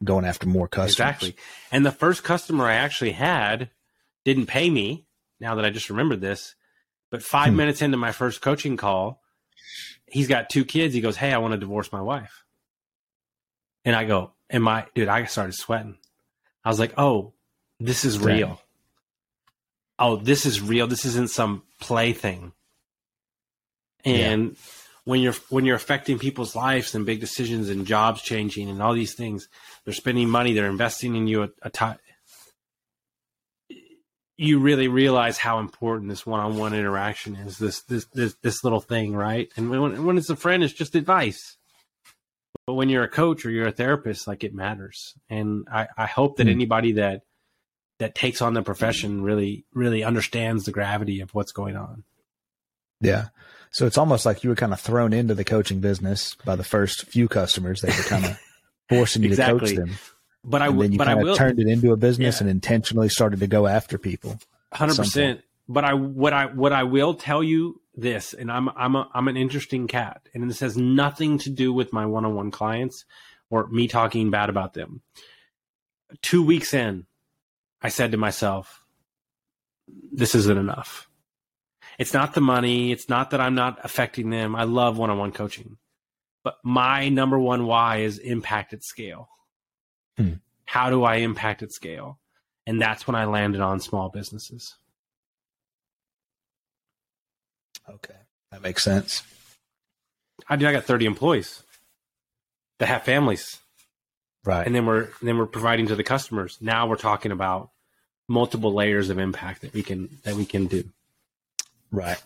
[0.04, 0.92] going after more customers.
[0.92, 1.36] Exactly.
[1.72, 3.70] And the first customer I actually had
[4.24, 5.06] didn't pay me.
[5.40, 6.54] Now that I just remembered this,
[7.10, 7.56] but five hmm.
[7.56, 9.22] minutes into my first coaching call,
[10.06, 10.94] he's got two kids.
[10.94, 12.44] He goes, "Hey, I want to divorce my wife."
[13.84, 15.96] And I go, "Am I, dude?" I started sweating.
[16.64, 17.34] I was like, "Oh,
[17.78, 18.60] this is real.
[19.96, 20.88] Oh, this is real.
[20.88, 22.52] This isn't some play thing."
[24.04, 24.58] And yeah
[25.08, 28.92] when you're when you're affecting people's lives and big decisions and jobs changing and all
[28.92, 29.48] these things,
[29.86, 31.96] they're spending money, they're investing in you a, a time.
[34.36, 37.56] You really realize how important this one-on-one interaction is.
[37.56, 39.48] This this this this little thing, right?
[39.56, 41.56] And when when it's a friend, it's just advice.
[42.66, 45.14] But when you're a coach or you're a therapist, like it matters.
[45.30, 46.50] And I, I hope that mm.
[46.50, 47.22] anybody that
[47.98, 52.04] that takes on the profession really really understands the gravity of what's going on.
[53.00, 53.28] Yeah.
[53.70, 56.64] So it's almost like you were kind of thrown into the coaching business by the
[56.64, 57.80] first few customers.
[57.80, 58.40] They were kind of
[58.88, 59.60] forcing you exactly.
[59.60, 59.98] to coach them.
[60.44, 62.42] But I, w- then you but kind I will, turned it into a business yeah.
[62.42, 64.38] and intentionally started to go after people.
[64.72, 65.42] Hundred percent.
[65.68, 69.28] But I, what I, what I will tell you this, and I'm, I'm, a, I'm
[69.28, 73.04] an interesting cat, and this has nothing to do with my one-on-one clients
[73.50, 75.02] or me talking bad about them.
[76.22, 77.06] Two weeks in,
[77.82, 78.82] I said to myself,
[80.10, 81.07] "This isn't enough."
[81.98, 82.92] It's not the money.
[82.92, 84.54] It's not that I'm not affecting them.
[84.54, 85.76] I love one on one coaching.
[86.44, 89.28] But my number one why is impact at scale.
[90.16, 90.34] Hmm.
[90.64, 92.20] How do I impact at scale?
[92.66, 94.76] And that's when I landed on small businesses.
[97.88, 98.14] Okay.
[98.52, 99.22] That makes sense.
[100.48, 100.68] I do.
[100.68, 101.62] I got 30 employees
[102.78, 103.58] that have families.
[104.44, 104.66] Right.
[104.66, 106.58] And then we're and then we're providing to the customers.
[106.60, 107.70] Now we're talking about
[108.28, 110.84] multiple layers of impact that we can that we can do.
[111.90, 112.22] Right.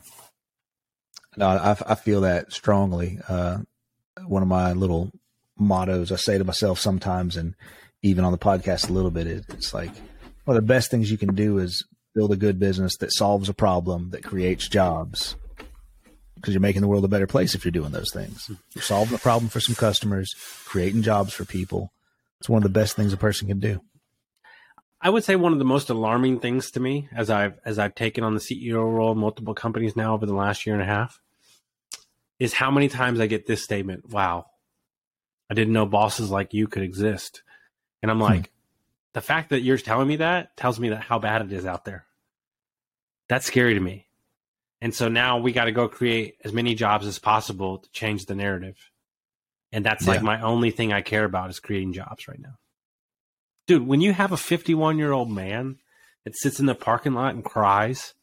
[1.37, 3.18] No, I, I feel that strongly.
[3.29, 3.59] Uh,
[4.27, 5.11] one of my little
[5.59, 7.55] mottos I say to myself sometimes, and
[8.03, 9.90] even on the podcast a little bit, it's like
[10.44, 13.48] one of the best things you can do is build a good business that solves
[13.48, 15.37] a problem that creates jobs.
[16.37, 18.51] because you're making the world a better place if you're doing those things.
[18.75, 20.35] You're solving a problem for some customers,
[20.66, 21.92] creating jobs for people.
[22.40, 23.81] It's one of the best things a person can do.
[25.03, 27.95] I would say one of the most alarming things to me as I've as I've
[27.97, 30.87] taken on the CEO role in multiple companies now over the last year and a
[30.87, 31.21] half
[32.38, 34.47] is how many times I get this statement, "Wow,
[35.51, 37.43] I didn't know bosses like you could exist."
[38.01, 38.53] And I'm like, hmm.
[39.15, 41.85] the fact that you're telling me that tells me that how bad it is out
[41.85, 42.07] there.
[43.29, 44.07] That's scary to me.
[44.81, 48.27] And so now we got to go create as many jobs as possible to change
[48.27, 48.77] the narrative.
[49.71, 50.15] And that's yeah.
[50.15, 52.59] like my only thing I care about is creating jobs right now.
[53.66, 55.77] Dude, when you have a 51 year old man
[56.25, 58.14] that sits in the parking lot and cries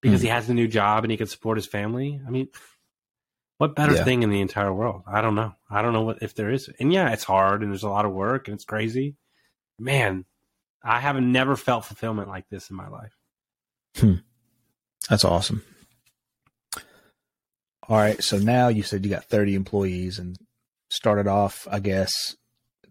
[0.00, 0.24] because mm.
[0.24, 2.48] he has a new job and he can support his family, I mean,
[3.58, 4.04] what better yeah.
[4.04, 5.02] thing in the entire world?
[5.06, 5.54] I don't know.
[5.70, 6.68] I don't know what if there is.
[6.80, 9.16] And yeah, it's hard and there's a lot of work and it's crazy.
[9.78, 10.24] Man,
[10.82, 13.16] I haven't never felt fulfillment like this in my life.
[13.96, 14.14] Hmm.
[15.08, 15.62] That's awesome.
[17.88, 18.22] All right.
[18.22, 20.36] So now you said you got 30 employees and
[20.88, 22.36] started off, I guess,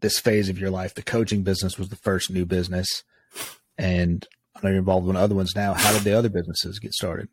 [0.01, 0.93] this phase of your life.
[0.93, 3.03] The coaching business was the first new business.
[3.77, 5.73] And I know you're involved in other ones now.
[5.73, 7.29] How did the other businesses get started?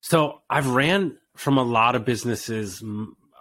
[0.00, 2.82] So I've ran from a lot of businesses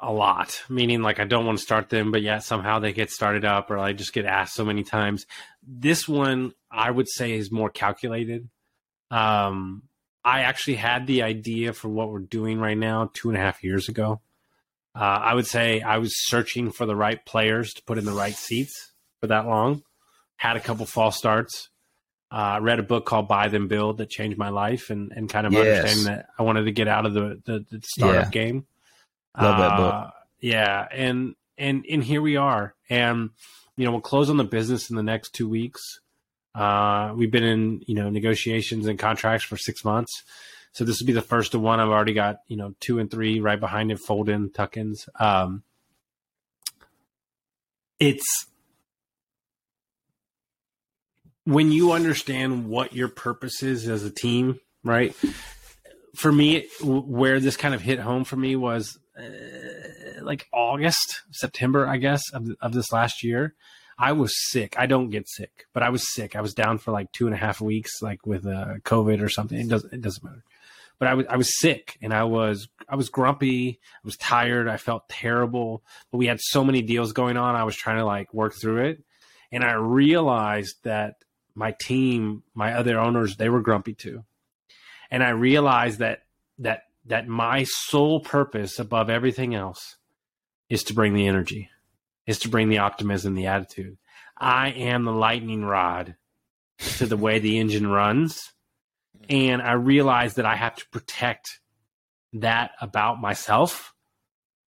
[0.02, 3.10] a lot, meaning like I don't want to start them, but yet somehow they get
[3.10, 5.26] started up or I just get asked so many times.
[5.66, 8.50] This one I would say is more calculated.
[9.10, 9.84] Um,
[10.24, 13.64] I actually had the idea for what we're doing right now two and a half
[13.64, 14.20] years ago.
[14.98, 18.14] Uh, I would say I was searching for the right players to put in the
[18.14, 19.84] right seats for that long.
[20.38, 21.70] Had a couple false starts.
[22.32, 25.46] Uh, read a book called Buy Then Build that changed my life and, and kind
[25.46, 25.62] of yes.
[25.66, 28.30] understanding that I wanted to get out of the, the, the startup yeah.
[28.32, 28.66] game.
[29.40, 29.94] Love that book.
[29.94, 30.88] Uh, yeah.
[30.92, 32.74] And, and, and here we are.
[32.90, 33.30] And,
[33.78, 36.00] you know, we'll close on the business in the next two weeks.
[36.58, 40.24] Uh, we've been in you know negotiations and contracts for six months,
[40.78, 41.80] so this would be the first of one.
[41.80, 45.10] I've already got you know two and three right behind it, fold in, tuck ins.
[45.20, 45.64] Um,
[48.00, 48.46] it's
[51.46, 55.16] when you understand what your purpose is as a team, right?
[56.14, 61.88] For me, where this kind of hit home for me was uh, like August, September,
[61.88, 63.56] I guess, of, of this last year
[64.00, 64.76] I was sick.
[64.78, 66.36] I don't get sick, but I was sick.
[66.36, 69.30] I was down for like two and a half weeks, like with uh, COVID or
[69.30, 69.60] something.
[69.60, 70.44] It doesn't it doesn't matter.
[71.00, 73.80] But I was I was sick and I was I was grumpy.
[73.82, 74.68] I was tired.
[74.68, 75.84] I felt terrible.
[76.12, 77.56] But we had so many deals going on.
[77.56, 79.04] I was trying to like work through it,
[79.52, 81.16] and I realized that
[81.54, 84.24] my team, my other owners, they were grumpy too,
[85.12, 86.24] and I realized that
[86.60, 89.98] that that my sole purpose above everything else
[90.70, 91.70] is to bring the energy
[92.28, 93.98] is to bring the optimism, the attitude.
[94.38, 96.16] I am the lightning rod
[96.98, 98.52] to the way the engine runs.
[99.30, 101.60] And I realize that I have to protect
[102.34, 103.94] that about myself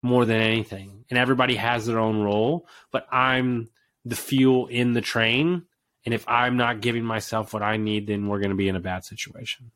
[0.02, 1.04] more than anything.
[1.10, 3.70] And everybody has their own role, but I'm
[4.04, 5.64] the fuel in the train.
[6.04, 8.76] And if I'm not giving myself what I need, then we're going to be in
[8.76, 9.70] a bad situation.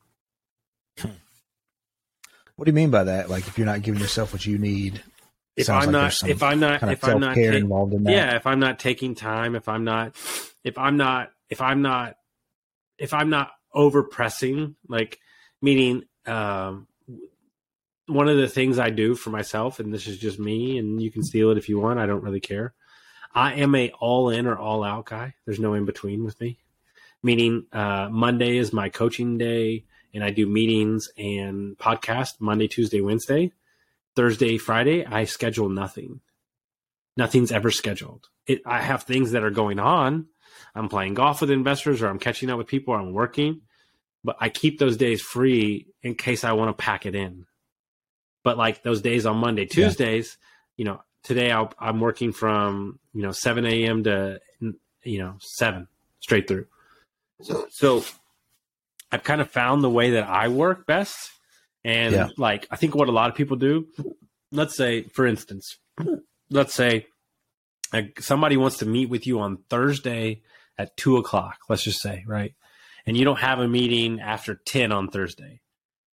[0.99, 1.11] Hmm.
[2.57, 3.31] What do you mean by that?
[3.31, 5.03] Like if you're not giving yourself what you need,
[5.57, 8.13] if I'm, like if I'm not, if I'm not, if I'm not, involved in that.
[8.13, 10.15] yeah, if I'm not taking time, if I'm not,
[10.63, 12.17] if I'm not, if I'm not,
[12.99, 15.21] if I'm not over pressing, like
[15.63, 16.89] meaning, um,
[18.07, 21.11] one of the things I do for myself, and this is just me, and you
[21.11, 22.01] can steal it if you want.
[22.01, 22.75] I don't really care.
[23.33, 25.35] I am a all in or all out guy.
[25.45, 26.59] There's no in between with me.
[27.23, 33.01] Meaning, uh, Monday is my coaching day, and I do meetings and podcast Monday, Tuesday,
[33.01, 33.53] Wednesday.
[34.17, 36.21] Thursday, Friday, I schedule nothing.
[37.17, 38.29] Nothing's ever scheduled.
[38.49, 40.27] It, I have things that are going on.
[40.75, 43.61] I'm playing golf with investors or I'm catching up with people or I'm working,
[44.29, 47.47] but I keep those days free in case I want to pack it in.
[48.45, 50.75] But like those days on Monday, Tuesdays, yeah.
[50.77, 54.05] you know, today i am working from, you know, 7 a.m.
[54.05, 54.39] to,
[55.03, 55.89] you know, 7
[56.21, 56.67] straight through.
[57.41, 58.05] So, so
[59.11, 61.31] I've kind of found the way that I work best
[61.83, 62.29] and yeah.
[62.37, 63.87] like, I think what a lot of people do,
[64.53, 65.79] let's say, for instance,
[66.51, 67.07] let's say
[67.95, 70.43] like, somebody wants to meet with you on Thursday
[70.77, 72.53] at two o'clock, let's just say, right?
[73.09, 75.61] And you don't have a meeting after 10 on Thursday.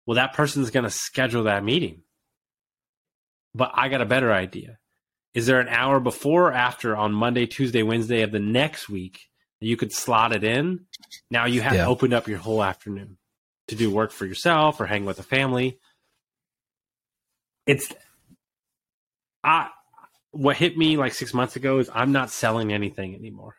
[0.04, 2.02] Well, that person's going to schedule that meeting.
[3.54, 4.78] But I got a better idea.
[5.32, 9.20] Is there an hour before or after on Monday, Tuesday, Wednesday of the next week
[9.60, 10.80] that you could slot it in?
[11.30, 11.86] Now you have yeah.
[11.86, 13.16] opened up your whole afternoon
[13.68, 15.78] to do work for yourself or hang with a family.
[17.66, 17.90] It's
[19.42, 19.70] I
[20.32, 23.54] what hit me like six months ago is I'm not selling anything anymore.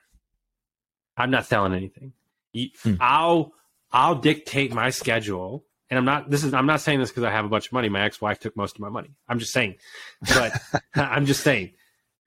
[1.18, 2.14] I'm not selling anything.
[2.54, 2.96] Hmm.
[3.00, 3.54] I'll
[3.92, 7.32] I'll dictate my schedule and I'm not this is I'm not saying this because I
[7.32, 7.90] have a bunch of money.
[7.90, 9.12] My ex-wife took most of my money.
[9.28, 9.76] I'm just saying,
[10.22, 10.54] but
[10.96, 11.74] I'm just saying,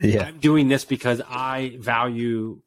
[0.00, 0.24] Yeah.
[0.24, 2.60] I'm doing this because I value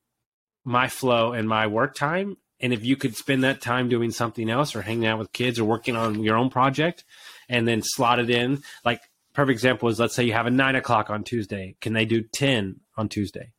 [0.66, 2.38] my flow and my work time.
[2.60, 5.58] And if you could spend that time doing something else or hanging out with kids
[5.60, 7.06] or working on your own project
[7.48, 9.02] and then slot it in, like
[9.34, 11.76] perfect example is let's say you have a nine o'clock on Tuesday.
[11.80, 13.54] Can they do 10 on Tuesday?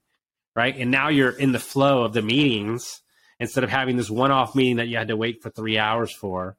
[0.54, 0.76] Right.
[0.76, 3.00] And now you're in the flow of the meetings
[3.40, 6.12] instead of having this one off meeting that you had to wait for three hours
[6.12, 6.56] for.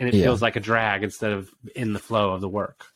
[0.00, 0.24] And it Yeah.
[0.24, 2.86] feels like a drag instead of in the flow of the work.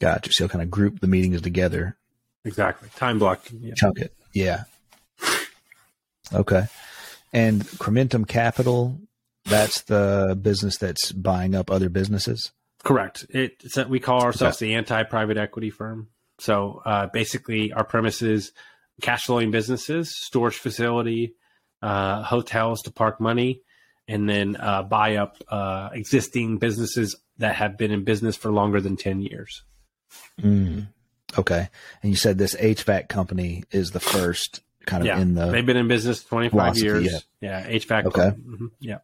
[0.00, 0.30] Gotcha.
[0.32, 1.96] So kind of group the meetings together,
[2.44, 2.88] Exactly.
[2.96, 3.60] Time blocking.
[3.62, 3.74] Yeah.
[3.76, 4.14] chunk it.
[4.32, 4.64] Yeah.
[6.32, 6.66] Okay.
[7.32, 8.98] And Crementum Capital,
[9.44, 12.52] that's the business that's buying up other businesses.
[12.84, 13.26] Correct.
[13.30, 16.08] It, it's we call ourselves the anti-private equity firm.
[16.38, 18.52] So uh, basically, our premises,
[19.02, 21.34] cash flowing businesses, storage facility,
[21.82, 23.60] uh, hotels to park money,
[24.06, 28.80] and then uh, buy up uh, existing businesses that have been in business for longer
[28.80, 29.62] than ten years.
[30.40, 30.88] Mm.
[31.38, 31.68] Okay.
[32.02, 35.66] And you said this HVAC company is the first kind of Yeah, in the They've
[35.66, 37.26] been in business twenty five philosophy, years.
[37.40, 37.66] Yeah.
[37.68, 38.06] HVAC.
[38.06, 38.30] Okay.
[38.30, 38.70] Mhm.
[38.80, 38.98] Yeah.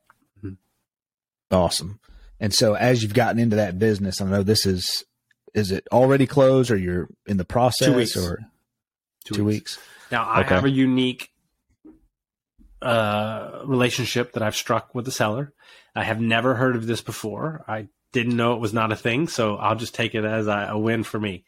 [1.50, 2.00] awesome.
[2.40, 5.04] And so as you've gotten into that business, I know this is
[5.54, 8.16] is it already closed or you're in the process Two weeks.
[8.16, 8.40] or
[9.24, 9.76] Two, two weeks.
[9.76, 9.78] weeks?
[10.10, 10.54] Now I Okay.
[10.54, 11.30] have a unique
[12.84, 15.52] uh, relationship that I've struck with the seller.
[15.94, 17.64] I have never heard of this before.
[17.66, 20.68] I didn't know it was not a thing, so I'll just take it as a,
[20.70, 21.44] a win for me.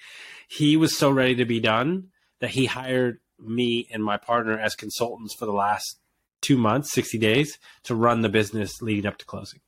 [0.49, 2.09] He was so ready to be done
[2.41, 5.99] that he hired me and my partner as consultants for the last
[6.41, 9.61] two months, sixty days, to run the business leading up to closing.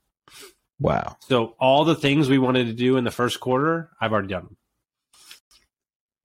[0.81, 1.17] Wow.
[1.29, 4.45] So all the things we wanted to do in the first quarter, I've already done
[4.45, 4.57] them.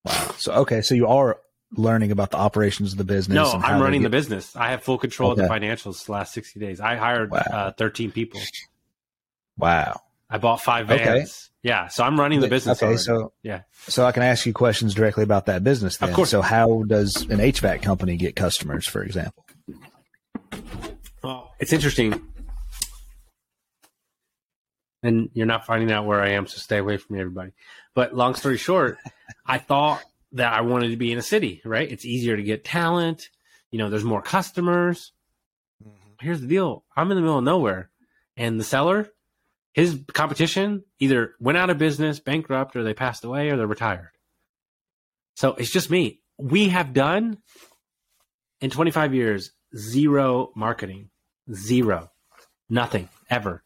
[0.05, 0.35] Wow.
[0.37, 1.39] So okay, so you are
[1.75, 3.35] learning about the operations of the business.
[3.35, 4.55] No, I'm running get- the business.
[4.55, 5.53] I have full control of the Okay.
[5.59, 6.79] financials the last 60 days.
[6.79, 7.39] I hired Wow.
[7.51, 8.39] uh, 13 people.
[9.57, 10.01] Wow.
[10.29, 11.03] I bought five Okay.
[11.03, 11.51] vans.
[11.61, 12.77] Yeah, so I'm running the business.
[12.79, 13.01] Okay, already.
[13.01, 13.61] so Yeah.
[13.87, 15.97] so I can ask you questions directly about that business.
[15.97, 16.09] Then.
[16.09, 16.29] Of course.
[16.31, 19.45] So how does an HVAC company get customers, for example?
[21.23, 22.21] well, it's interesting.
[25.01, 27.51] And you're not finding out where I am, so stay away from me, everybody.
[27.93, 28.97] But long story short,
[29.45, 30.01] I thought
[30.33, 31.89] that I wanted to be in a city, right?
[31.89, 33.29] It's easier to get talent.
[33.71, 35.11] You know, there's more customers.
[35.83, 36.13] Mm-hmm.
[36.19, 37.89] Here's the deal I'm in the middle of nowhere,
[38.35, 39.09] and the seller,
[39.73, 44.11] his competition either went out of business, bankrupt, or they passed away, or they're retired.
[45.35, 46.21] So it's just me.
[46.37, 47.37] We have done
[48.61, 51.09] in 25 years zero marketing,
[51.51, 52.11] zero,
[52.69, 53.63] nothing ever.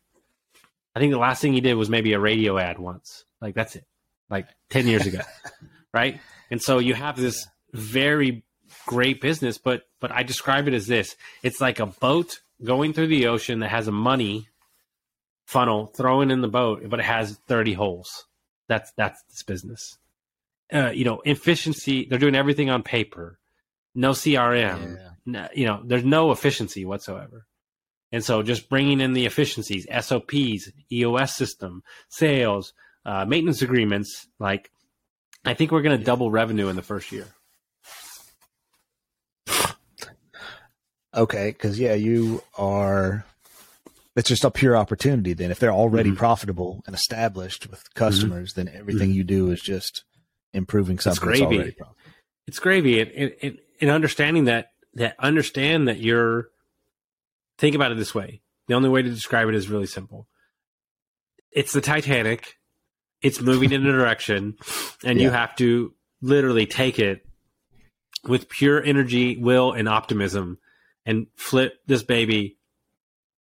[0.96, 3.26] I think the last thing he did was maybe a radio ad once.
[3.42, 3.86] Like that's it,
[4.30, 5.20] like 10 years ago,
[5.94, 6.20] right?
[6.50, 8.44] And so you have this very
[8.86, 13.08] great business, but but I describe it as this: it's like a boat going through
[13.08, 14.48] the ocean that has a money
[15.46, 18.26] funnel throwing in the boat, but it has 30 holes.
[18.68, 19.98] That's that's this business.
[20.72, 22.06] Uh, you know, efficiency.
[22.06, 23.40] They're doing everything on paper,
[23.96, 24.98] no CRM.
[25.26, 27.48] No, you know, there's no efficiency whatsoever.
[28.12, 32.74] And so just bringing in the efficiencies, SOPs, EOS system, sales,
[33.06, 34.72] uh, maintenance agreements, like
[35.46, 37.28] I think we're going to double revenue in the first year.
[41.16, 43.26] Okay, because yeah, you are.
[44.16, 45.34] It's just a pure opportunity.
[45.34, 46.18] Then, if they're already Mhm.
[46.18, 50.04] profitable and established with customers, then everything you do is just
[50.54, 51.56] improving something it's gravy.
[51.56, 52.14] already profitable.
[52.48, 53.02] It's gravy.
[53.02, 56.50] And, and, and, and understanding that, that understand that you're,
[57.58, 58.42] think about it this way.
[58.68, 60.28] The only way to describe it is really simple.
[61.52, 62.57] It's the Titanic.
[63.22, 64.58] It's moving in a direction
[65.04, 67.26] and you have to literally take it
[68.24, 70.60] with pure energy, will, and optimism
[71.06, 72.58] and flip this baby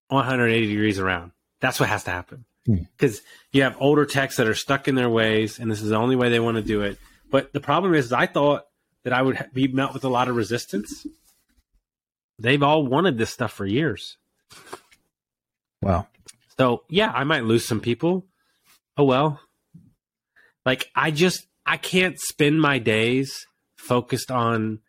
[0.08, 1.32] 180 degrees around.
[1.60, 2.44] That's what has to happen.
[2.64, 2.84] Hmm.
[2.96, 5.96] Because you have older techs that are stuck in their ways, and this is the
[5.96, 6.98] only way they want to do it.
[7.30, 8.66] But the problem is, I thought
[9.02, 11.06] that I would be met with a lot of resistance.
[12.38, 14.16] They've all wanted this stuff for years.
[15.82, 16.08] Wow.
[16.58, 18.26] So yeah, I might lose some people.
[18.96, 19.40] Oh well.
[20.66, 24.81] Like I just I can't spend my days focused on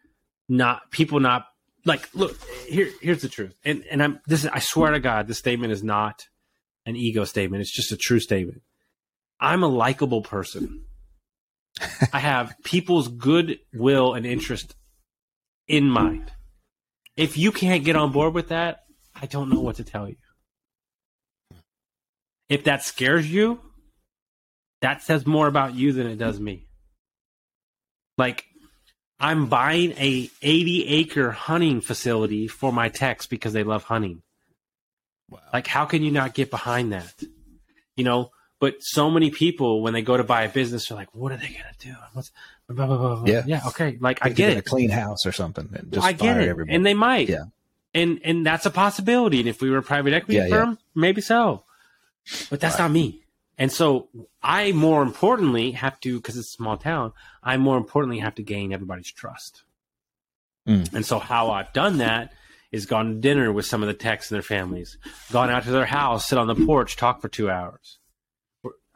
[0.50, 1.46] not people not
[1.86, 2.36] like look
[2.68, 3.56] here here's the truth.
[3.64, 6.26] And and I'm this is, I swear to God this statement is not
[6.88, 7.62] an ego statement.
[7.62, 8.64] It's just a true statement.
[9.40, 10.84] I'm a likable person.
[12.12, 14.76] I have people's good will and interest
[15.68, 16.32] in mind.
[17.16, 18.80] If you can't get on board with that,
[19.16, 20.16] I don't know what to tell you.
[22.50, 23.60] If that scares you,
[24.82, 26.66] that says more about you than it does me.
[28.18, 28.46] Like
[29.20, 34.22] I'm buying a 80 acre hunting facility for my techs because they love hunting.
[35.30, 35.40] Wow.
[35.54, 37.14] Like how can you not get behind that?
[37.96, 41.14] you know, but so many people when they go to buy a business are like,
[41.16, 41.96] what are they going to do?
[42.14, 42.32] What's
[42.70, 43.42] blah, blah, blah, Yeah.
[43.48, 44.58] yeah, okay, like I get it.
[44.58, 45.68] a clean house or something.
[45.74, 46.76] And just I get it, everybody.
[46.76, 47.28] and they might.
[47.30, 47.46] Yeah.
[47.96, 49.40] And and that's a possibility.
[49.40, 50.50] And if we were a private equity Yeah, yeah.
[50.56, 51.64] firm, maybe so.
[52.52, 52.86] But that's Right.
[52.86, 53.24] not me.
[53.58, 54.10] And so
[54.42, 58.44] I more importantly have to, because it's a small town, I more importantly have to
[58.44, 59.64] gain everybody's trust.
[60.68, 60.94] Mm.
[60.94, 62.34] And so how I've done that
[62.72, 64.98] is gone to dinner with some of the techs and their families,
[65.32, 67.98] gone out to their house, sit on the porch, talk for two hours.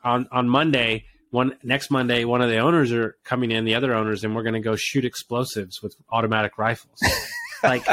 [0.03, 3.93] On on Monday, one next Monday, one of the owners are coming in, the other
[3.93, 6.99] owners, and we're going to go shoot explosives with automatic rifles.
[7.63, 7.85] like,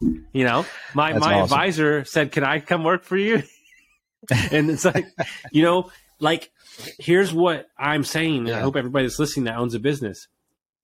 [0.00, 1.42] you know, my That's my awesome.
[1.44, 3.42] advisor said, "Can I come work for you?"
[4.50, 5.06] and it's like,
[5.50, 5.90] you know,
[6.22, 6.50] like
[6.98, 8.48] here's what I'm saying.
[8.48, 10.28] and I hope everybody that's listening that owns a business,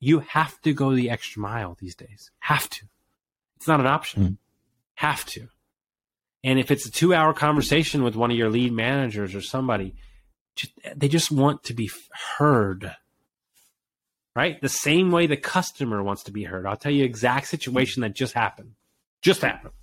[0.01, 2.30] you have to go the extra mile these days.
[2.41, 2.86] Have to.
[3.57, 4.22] It's not an option.
[4.22, 4.36] Mm.
[4.97, 5.49] Have to.
[6.45, 9.95] And if it's a two hour conversation with one of your lead managers or somebody,
[10.95, 11.91] they just want to be
[12.39, 12.95] heard.
[14.36, 14.61] Right?
[14.61, 16.66] The same way the customer wants to be heard.
[16.66, 18.74] I'll tell you exact situation that just happened.
[19.20, 19.74] Just happened.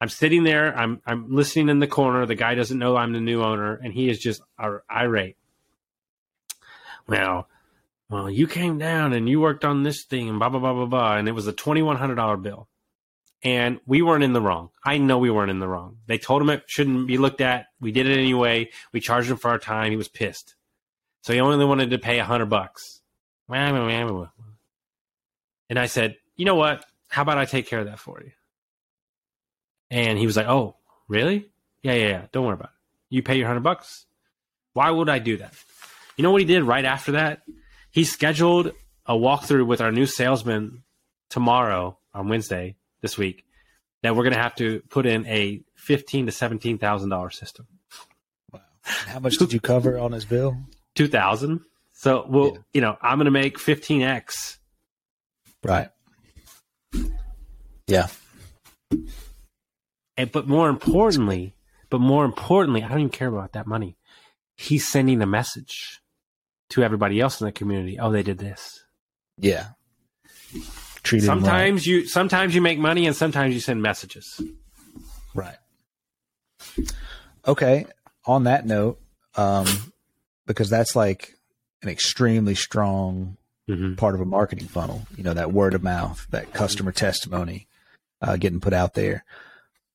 [0.00, 2.24] I'm sitting there, I'm I'm listening in the corner.
[2.24, 5.36] The guy doesn't know I'm the new owner, and he is just ir- irate.
[7.08, 7.48] Well,
[8.10, 10.86] well, you came down and you worked on this thing and blah blah blah blah
[10.86, 12.68] blah, and it was a twenty one hundred dollar bill,
[13.42, 14.70] and we weren't in the wrong.
[14.84, 15.98] I know we weren't in the wrong.
[16.06, 17.66] They told him it shouldn't be looked at.
[17.80, 18.70] We did it anyway.
[18.92, 19.90] We charged him for our time.
[19.90, 20.54] He was pissed,
[21.22, 23.00] so he only wanted to pay a hundred bucks.
[25.70, 26.84] And I said, you know what?
[27.08, 28.32] How about I take care of that for you?
[29.90, 30.76] And he was like, oh,
[31.08, 31.48] really?
[31.82, 32.26] Yeah, yeah, yeah.
[32.32, 32.74] Don't worry about it.
[33.14, 34.04] You pay your hundred bucks.
[34.74, 35.54] Why would I do that?
[36.16, 37.42] You know what he did right after that?
[37.90, 38.72] He scheduled
[39.06, 40.82] a walkthrough with our new salesman
[41.30, 43.44] tomorrow on Wednesday this week
[44.02, 47.66] that we're going to have to put in a fifteen to seventeen thousand dollar system.
[48.52, 48.60] Wow!
[48.82, 50.56] How much did you cover on his bill?
[50.94, 51.60] Two thousand.
[51.94, 52.58] So well, Yeah.
[52.74, 54.58] you know, I'm going to make fifteen x.
[55.64, 55.88] Right.
[57.86, 58.08] Yeah.
[60.18, 61.54] And but more importantly,
[61.88, 63.96] but more importantly, I don't even care about that money.
[64.56, 66.02] He's sending a message
[66.70, 67.98] to everybody else in the community.
[67.98, 68.84] Oh, they did this.
[69.38, 69.68] Yeah.
[71.02, 71.42] Treated him right.
[71.44, 74.42] Sometimes you sometimes you make money and sometimes you send messages.
[75.34, 75.56] Right.
[77.46, 77.86] Okay.
[78.26, 79.00] On that note,
[79.36, 79.66] um,
[80.46, 81.34] because that's like
[81.82, 83.36] an extremely strong
[83.68, 83.96] Mm-hmm.
[83.96, 85.02] part of a marketing funnel.
[85.14, 87.68] You know, that word of mouth, that customer testimony,
[88.22, 89.26] uh, getting put out there.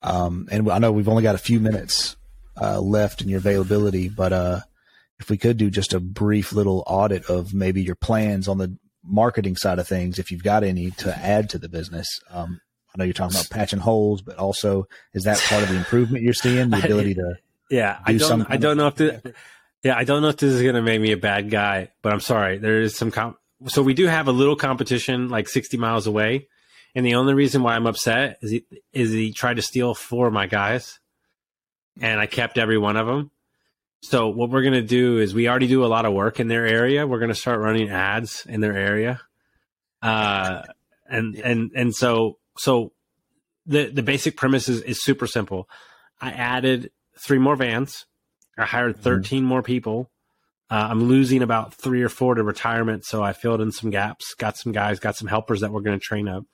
[0.04, 2.16] Um, and I know we've only got a few minutes
[2.62, 4.60] uh, left in your availability, but uh,
[5.20, 8.78] if we could do just a brief little audit of maybe your plans on the
[9.04, 12.08] marketing side of things, if you've got any to add to the business.
[12.30, 12.60] Um,
[12.96, 16.24] I know you're talking about patching holes, but also is that part of the improvement
[16.24, 16.70] you're seeing?
[16.70, 17.36] The ability to
[17.72, 18.28] Yeah, I do don't.
[18.28, 19.34] some I don't know if the,
[19.84, 22.14] Yeah, I don't know if this is going to make me a bad guy, but
[22.14, 22.60] I'm sorry.
[22.60, 23.10] There is some.
[23.10, 23.36] Com-
[23.68, 26.48] so we do have a little competition, like 60 miles away,
[26.96, 30.28] and the only reason why I'm upset is he is he tried to steal four
[30.28, 31.00] of my guys,
[32.00, 33.32] and I kept every one of them.
[34.02, 36.50] So what we're going to do is we already do a lot of work in
[36.50, 37.08] their area.
[37.08, 39.22] We're going to start running ads in their area,
[40.02, 40.64] uh,
[41.08, 42.92] and and and so so
[43.66, 45.70] the the basic premise is, is super simple.
[46.22, 48.06] I added three more vans.
[48.58, 50.12] I hired 13 more people.
[50.74, 54.34] Uh, I'm losing about three or four to retirement, so I filled in some gaps.
[54.34, 56.46] Got some guys, got some helpers that we're going to train up.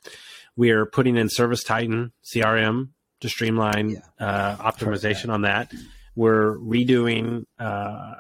[0.57, 2.89] We are putting in Service Titan CRM
[3.22, 5.72] to streamline uh, optimization on that.
[6.17, 8.15] We're redoing, uh,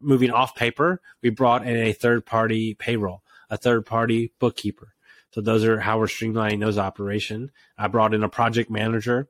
[0.00, 1.00] moving off paper.
[1.20, 4.94] We brought in a third party payroll, a third party bookkeeper.
[5.32, 7.50] So those are how we're streamlining those operation.
[7.76, 9.28] I brought in a project manager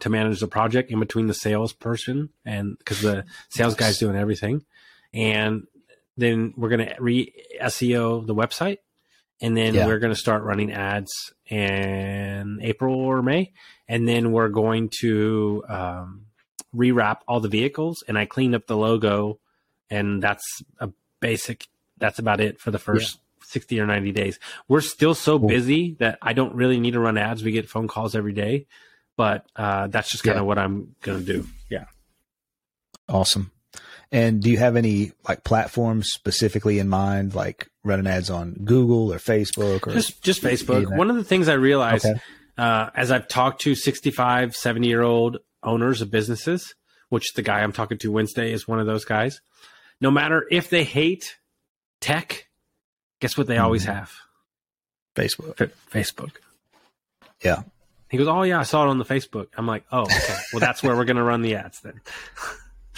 [0.00, 4.64] to manage the project in between the salesperson and because the sales guy's doing everything.
[5.16, 5.66] And
[6.16, 8.78] then we're going to re SEO the website.
[9.40, 9.86] And then Yeah.
[9.86, 11.10] we're going to start running ads
[11.46, 13.52] in April or May.
[13.88, 16.26] And then we're going to um,
[16.74, 18.04] rewrap all the vehicles.
[18.06, 19.38] And I cleaned up the logo.
[19.90, 20.44] And that's
[20.80, 20.90] a
[21.20, 21.66] basic,
[21.98, 24.38] that's about it for the first 60 or 90 days.
[24.68, 27.42] We're still so busy that I don't really need to run ads.
[27.44, 28.66] We get phone calls every day
[29.18, 30.46] but uh, that's just kind of Yeah.
[30.46, 31.46] what I'm going to do.
[31.70, 31.86] Yeah.
[33.08, 33.50] Awesome.
[34.12, 39.12] And do you have any like platforms specifically in mind, like running ads on Google
[39.12, 40.96] or Facebook or Just just Facebook.
[40.96, 42.20] One of the things I realized Okay.
[42.56, 46.74] uh, as I've talked to 65, 70 year old owners of businesses,
[47.08, 49.40] which the guy I'm talking to Wednesday is one of those guys.
[50.00, 51.36] No matter if they hate
[52.00, 52.46] tech,
[53.20, 53.94] guess what they always Mhm.
[53.94, 54.12] have?
[55.16, 55.60] Facebook?
[55.60, 56.32] F- Facebook.
[57.42, 57.62] Yeah.
[58.08, 59.48] He goes, Oh, yeah, I saw it on the Facebook.
[59.56, 60.36] I'm like, Oh, okay.
[60.52, 62.00] Well, that's where we're going to run the ads then.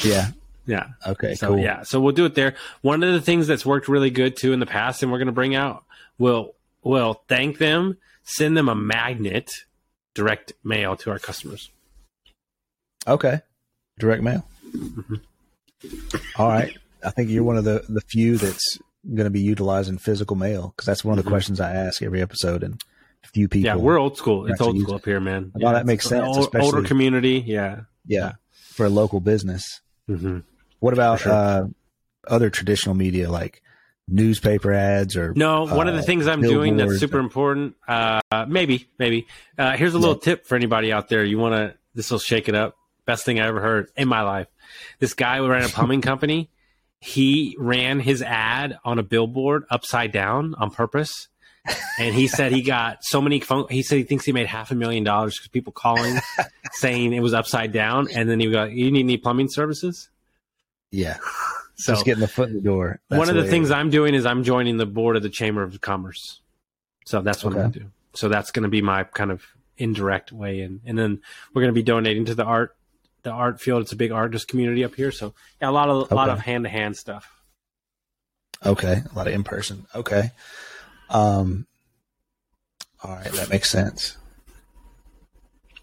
[0.04, 0.28] Yeah.
[0.68, 0.86] Yeah.
[1.06, 1.58] Okay, So cool.
[1.58, 2.54] yeah, so we'll do it there.
[2.82, 5.26] One of the things that's worked really good too in the past, and we're going
[5.26, 5.82] to bring out,
[6.18, 6.54] we'll
[6.84, 9.50] we'll thank them, send them a magnet,
[10.14, 11.70] direct mail to our customers.
[13.06, 13.40] Okay.
[13.98, 14.46] Direct mail.
[14.70, 15.20] Mhm.
[16.36, 16.76] All right.
[17.04, 20.74] I think you're one of the, the few that's going to be utilizing physical mail
[20.76, 21.32] because that's one of the Mhm.
[21.32, 22.62] questions I ask every episode.
[22.62, 22.80] And
[23.24, 23.64] a few people.
[23.66, 24.46] yeah, we're old school.
[24.46, 25.50] It's old school up here, man.
[25.54, 27.42] Well, that makes sense, old- older community.
[27.46, 27.80] Yeah.
[28.06, 29.80] yeah, for a local business.
[30.06, 30.40] hmm
[30.80, 31.32] What about sure.
[31.32, 31.66] uh,
[32.26, 33.62] other traditional media like
[34.06, 37.74] newspaper ads or No, one of the uh, things I'm doing that's super or- important.
[37.86, 39.26] Uh, maybe, maybe.
[39.58, 41.24] Uh, here's a little tip for anybody out there.
[41.24, 41.74] You want to?
[41.94, 42.76] This will shake it up.
[43.06, 44.46] Best thing I ever heard in my life.
[44.98, 46.50] This guy ran a plumbing company.
[47.00, 51.28] He ran his ad on a billboard upside down on purpose,
[51.98, 53.66] and he said he got so many phone.
[53.70, 56.18] He said he thinks he made half a million dollars because people calling
[56.72, 60.10] saying it was upside down, and then he got, "You need any plumbing services?"
[60.90, 61.18] Yeah,
[61.78, 63.00] So just getting the foot in the door.
[63.08, 65.62] That's one of the things I'm doing is I'm joining the board of the Chamber
[65.62, 66.40] of Commerce.
[67.06, 67.90] So that's what I'm going to do.
[68.14, 69.44] So that's going to be my kind of
[69.76, 70.80] indirect way in.
[70.84, 71.20] And then
[71.54, 72.76] we're going to be donating to the art,
[73.22, 73.82] the art field.
[73.82, 75.12] It's a big artist community up here.
[75.12, 77.30] So yeah, a lot of, a lot of hand to hand stuff.
[78.66, 79.86] Okay, a lot of in person.
[79.94, 80.32] Okay.
[81.08, 81.66] Um.
[83.04, 84.16] All right, that makes sense.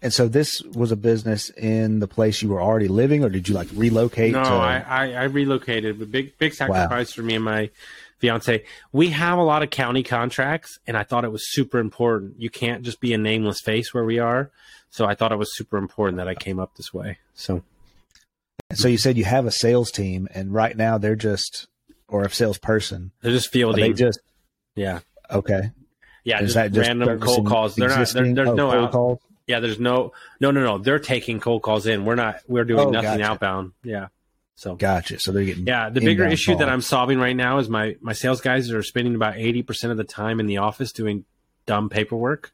[0.02, 3.48] And so this was a business in the place you were already living, or did
[3.48, 4.32] you like relocate?
[4.32, 6.00] No, to, I, I, I relocated.
[6.00, 7.70] A big, big sacrifice for me and my
[8.18, 8.64] fiance.
[8.92, 12.34] We have a lot of county contracts, and I thought it was super important.
[12.38, 14.50] You can't just be a nameless face where we are.
[14.90, 17.18] So I thought it was super important that I came up this way.
[17.34, 17.62] So
[18.72, 21.68] so you said you have a sales team, and right now they're just,
[22.08, 23.12] or a salesperson.
[23.20, 23.80] they're just fielding.
[23.80, 24.20] they just
[24.74, 25.00] yeah.
[25.30, 25.70] okay?
[26.24, 27.76] Yeah, Is just, that just random cold calls.
[27.76, 27.94] They're not.
[27.94, 28.70] There, existing- there's oh, no.
[28.70, 29.18] cold Out, calls?
[29.46, 30.12] Yeah, there's no.
[30.40, 30.78] No, no, no.
[30.78, 32.04] They're taking cold calls in.
[32.04, 32.40] We're not.
[32.48, 33.24] We're doing Oh, nothing gotcha.
[33.30, 33.72] outbound.
[33.84, 34.08] Yeah.
[34.56, 35.18] So Gotcha.
[35.20, 36.68] So they're getting yeah, the bigger inbound issue that.
[36.68, 39.96] I'm solving right now is my my sales guys are spending about eighty percent of
[39.98, 41.24] the time in the office doing
[41.66, 42.52] dumb paperwork.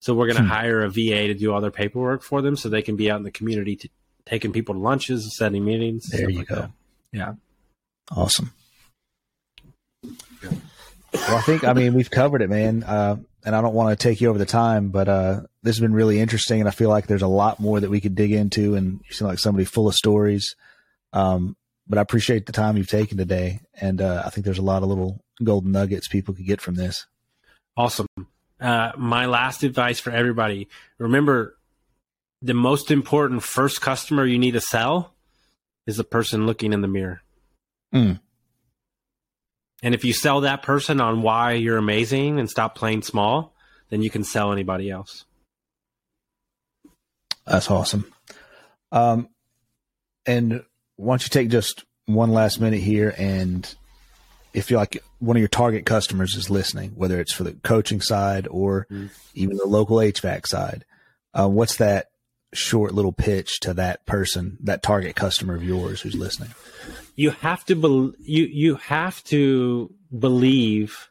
[0.00, 0.48] So we're going to Hmm.
[0.48, 3.18] hire a VA to do all their paperwork for them, so they can be out
[3.18, 3.88] in the community to,
[4.26, 6.08] taking people to lunches, setting meetings.
[6.10, 6.54] There stuff you like go.
[6.56, 6.70] that.
[7.12, 7.32] Yeah.
[8.14, 8.52] Awesome.
[10.02, 12.82] Well, I think I mean we've covered it, man.
[12.82, 15.80] Uh, and I don't want to take you over the time, but uh, this has
[15.80, 18.32] been really interesting, and I feel like there's a lot more that we could dig
[18.32, 18.74] into.
[18.74, 20.54] And you seem like somebody full of stories.
[21.12, 21.56] Um,
[21.88, 24.82] but I appreciate the time you've taken today, and uh, I think there's a lot
[24.82, 27.06] of little golden nuggets people could get from this.
[27.76, 28.06] Awesome.
[28.60, 30.68] Uh, my last advice for everybody
[30.98, 31.56] remember
[32.42, 35.14] the most important first customer you need to sell
[35.86, 37.22] is the person looking in the mirror.
[37.94, 38.20] Mm.
[39.82, 43.54] And if you sell that person on why you're amazing and stop playing small,
[43.88, 45.24] then you can sell anybody else.
[47.46, 48.10] That's awesome.
[48.92, 49.28] Um,
[50.26, 50.62] and
[50.96, 53.72] why don't you take just one last minute here and
[54.52, 58.00] if you're like one of your target customers is listening, whether it's for the coaching
[58.00, 59.10] side or Mm.
[59.34, 60.84] even the local HVAC side,
[61.34, 62.09] uh, what's that
[62.52, 66.50] short little pitch to that person, that target customer of yours who's listening?
[67.14, 71.10] You have to bel you you have to believe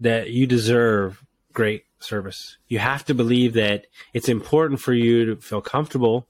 [0.00, 2.58] that you deserve great service.
[2.68, 6.28] You have to believe that it's important for you to feel comfortable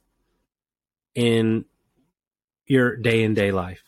[1.14, 1.64] in
[2.66, 3.82] your day in day life.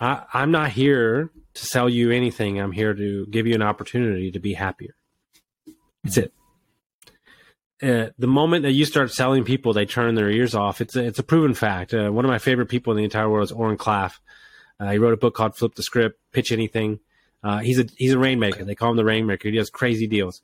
[0.00, 2.60] I, I'm not here to sell you anything.
[2.60, 4.94] I'm here to give you an opportunity to be happier.
[6.02, 6.32] That's it.
[7.82, 10.80] Uh, the moment that you start selling people, they turn their ears off.
[10.80, 11.94] It's a, it's a proven fact.
[11.94, 14.18] Uh, one of my favorite people in the entire world is Oren Klaff.
[14.78, 17.00] Uh, he wrote a book called Flip the Script, Pitch Anything.
[17.42, 18.64] Uh, he's a he's a rainmaker.
[18.64, 19.48] They call him the rainmaker.
[19.48, 20.42] He does crazy deals.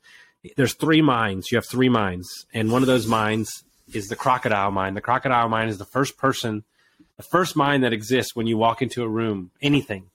[0.55, 1.51] There's three minds.
[1.51, 3.63] You have three minds, and one of those minds
[3.93, 4.97] is the crocodile mind.
[4.97, 6.63] The crocodile mind is the first person,
[7.17, 10.09] the first mind that exists when you walk into a room, anything.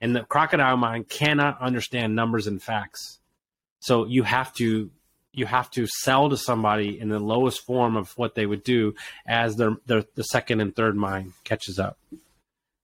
[0.00, 3.18] And the crocodile mind cannot understand numbers and facts.
[3.80, 4.90] So you have to
[5.32, 8.94] you have to sell to somebody in the lowest form of what they would do
[9.26, 11.98] as their, their the second and third mind catches up.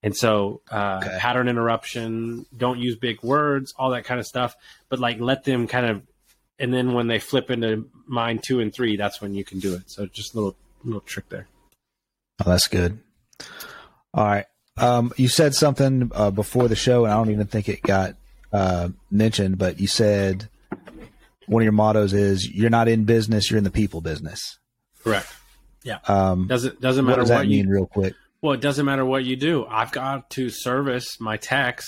[0.02, 1.18] And so uh, Okay.
[1.18, 4.54] pattern interruption, don't use big words, all that kind of stuff.
[4.88, 6.02] But like let them kind of,
[6.58, 9.74] and then when they flip into mind two and three, that's when you can do
[9.74, 9.90] it.
[9.90, 11.48] So just a little little trick there.
[12.44, 13.00] Oh, that's good.
[14.14, 14.46] All right.
[14.78, 18.14] Um, you said something uh, before the show, and I don't even think it got
[18.52, 20.48] uh, mentioned, but you said
[21.46, 24.58] one of your mottos is "You're not in business; you're in the people business."
[25.02, 25.32] Correct.
[26.08, 28.14] Um, Doesn't doesn't matter what does what, that you mean, real quick?
[28.42, 29.64] Well, it doesn't matter what you do.
[29.66, 31.86] I've got to service my techs,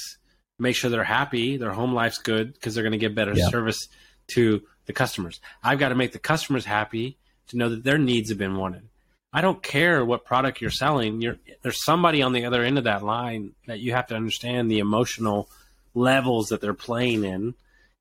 [0.58, 3.48] make sure they're happy, their home life's good because they're going to give better Yeah.
[3.48, 3.88] service
[4.28, 5.40] to the customers.
[5.62, 8.88] I've got to make the customers happy to know that their needs have been wanted.
[9.32, 11.20] I don't care what product you're selling.
[11.20, 14.70] You're, there's somebody on the other end of that line that you have to understand
[14.70, 15.48] the emotional
[15.94, 17.54] levels that they're playing in,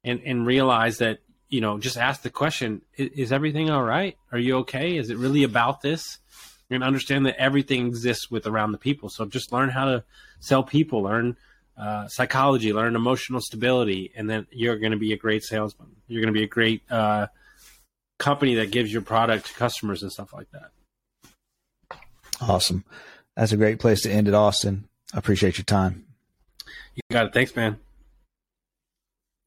[0.04, 4.18] and and realize that you know just ask the question: Is, is everything all right?
[4.32, 4.98] Are you okay?
[4.98, 6.20] Is it really about this?
[6.70, 9.08] And understand that everything exists with around the people.
[9.08, 10.04] So just learn how to
[10.42, 11.38] sell people, learn
[11.78, 15.88] uh, psychology, learn emotional stability, and then you're going to be a great salesman.
[16.08, 17.28] You're going to be a great uh,
[18.20, 20.72] company that gives your product to customers and stuff like that.
[22.42, 22.84] Awesome.
[23.36, 24.88] That's a great place to end it, Austin.
[25.14, 26.06] I appreciate your time.
[26.96, 27.34] You got it.
[27.34, 27.78] Thanks, man.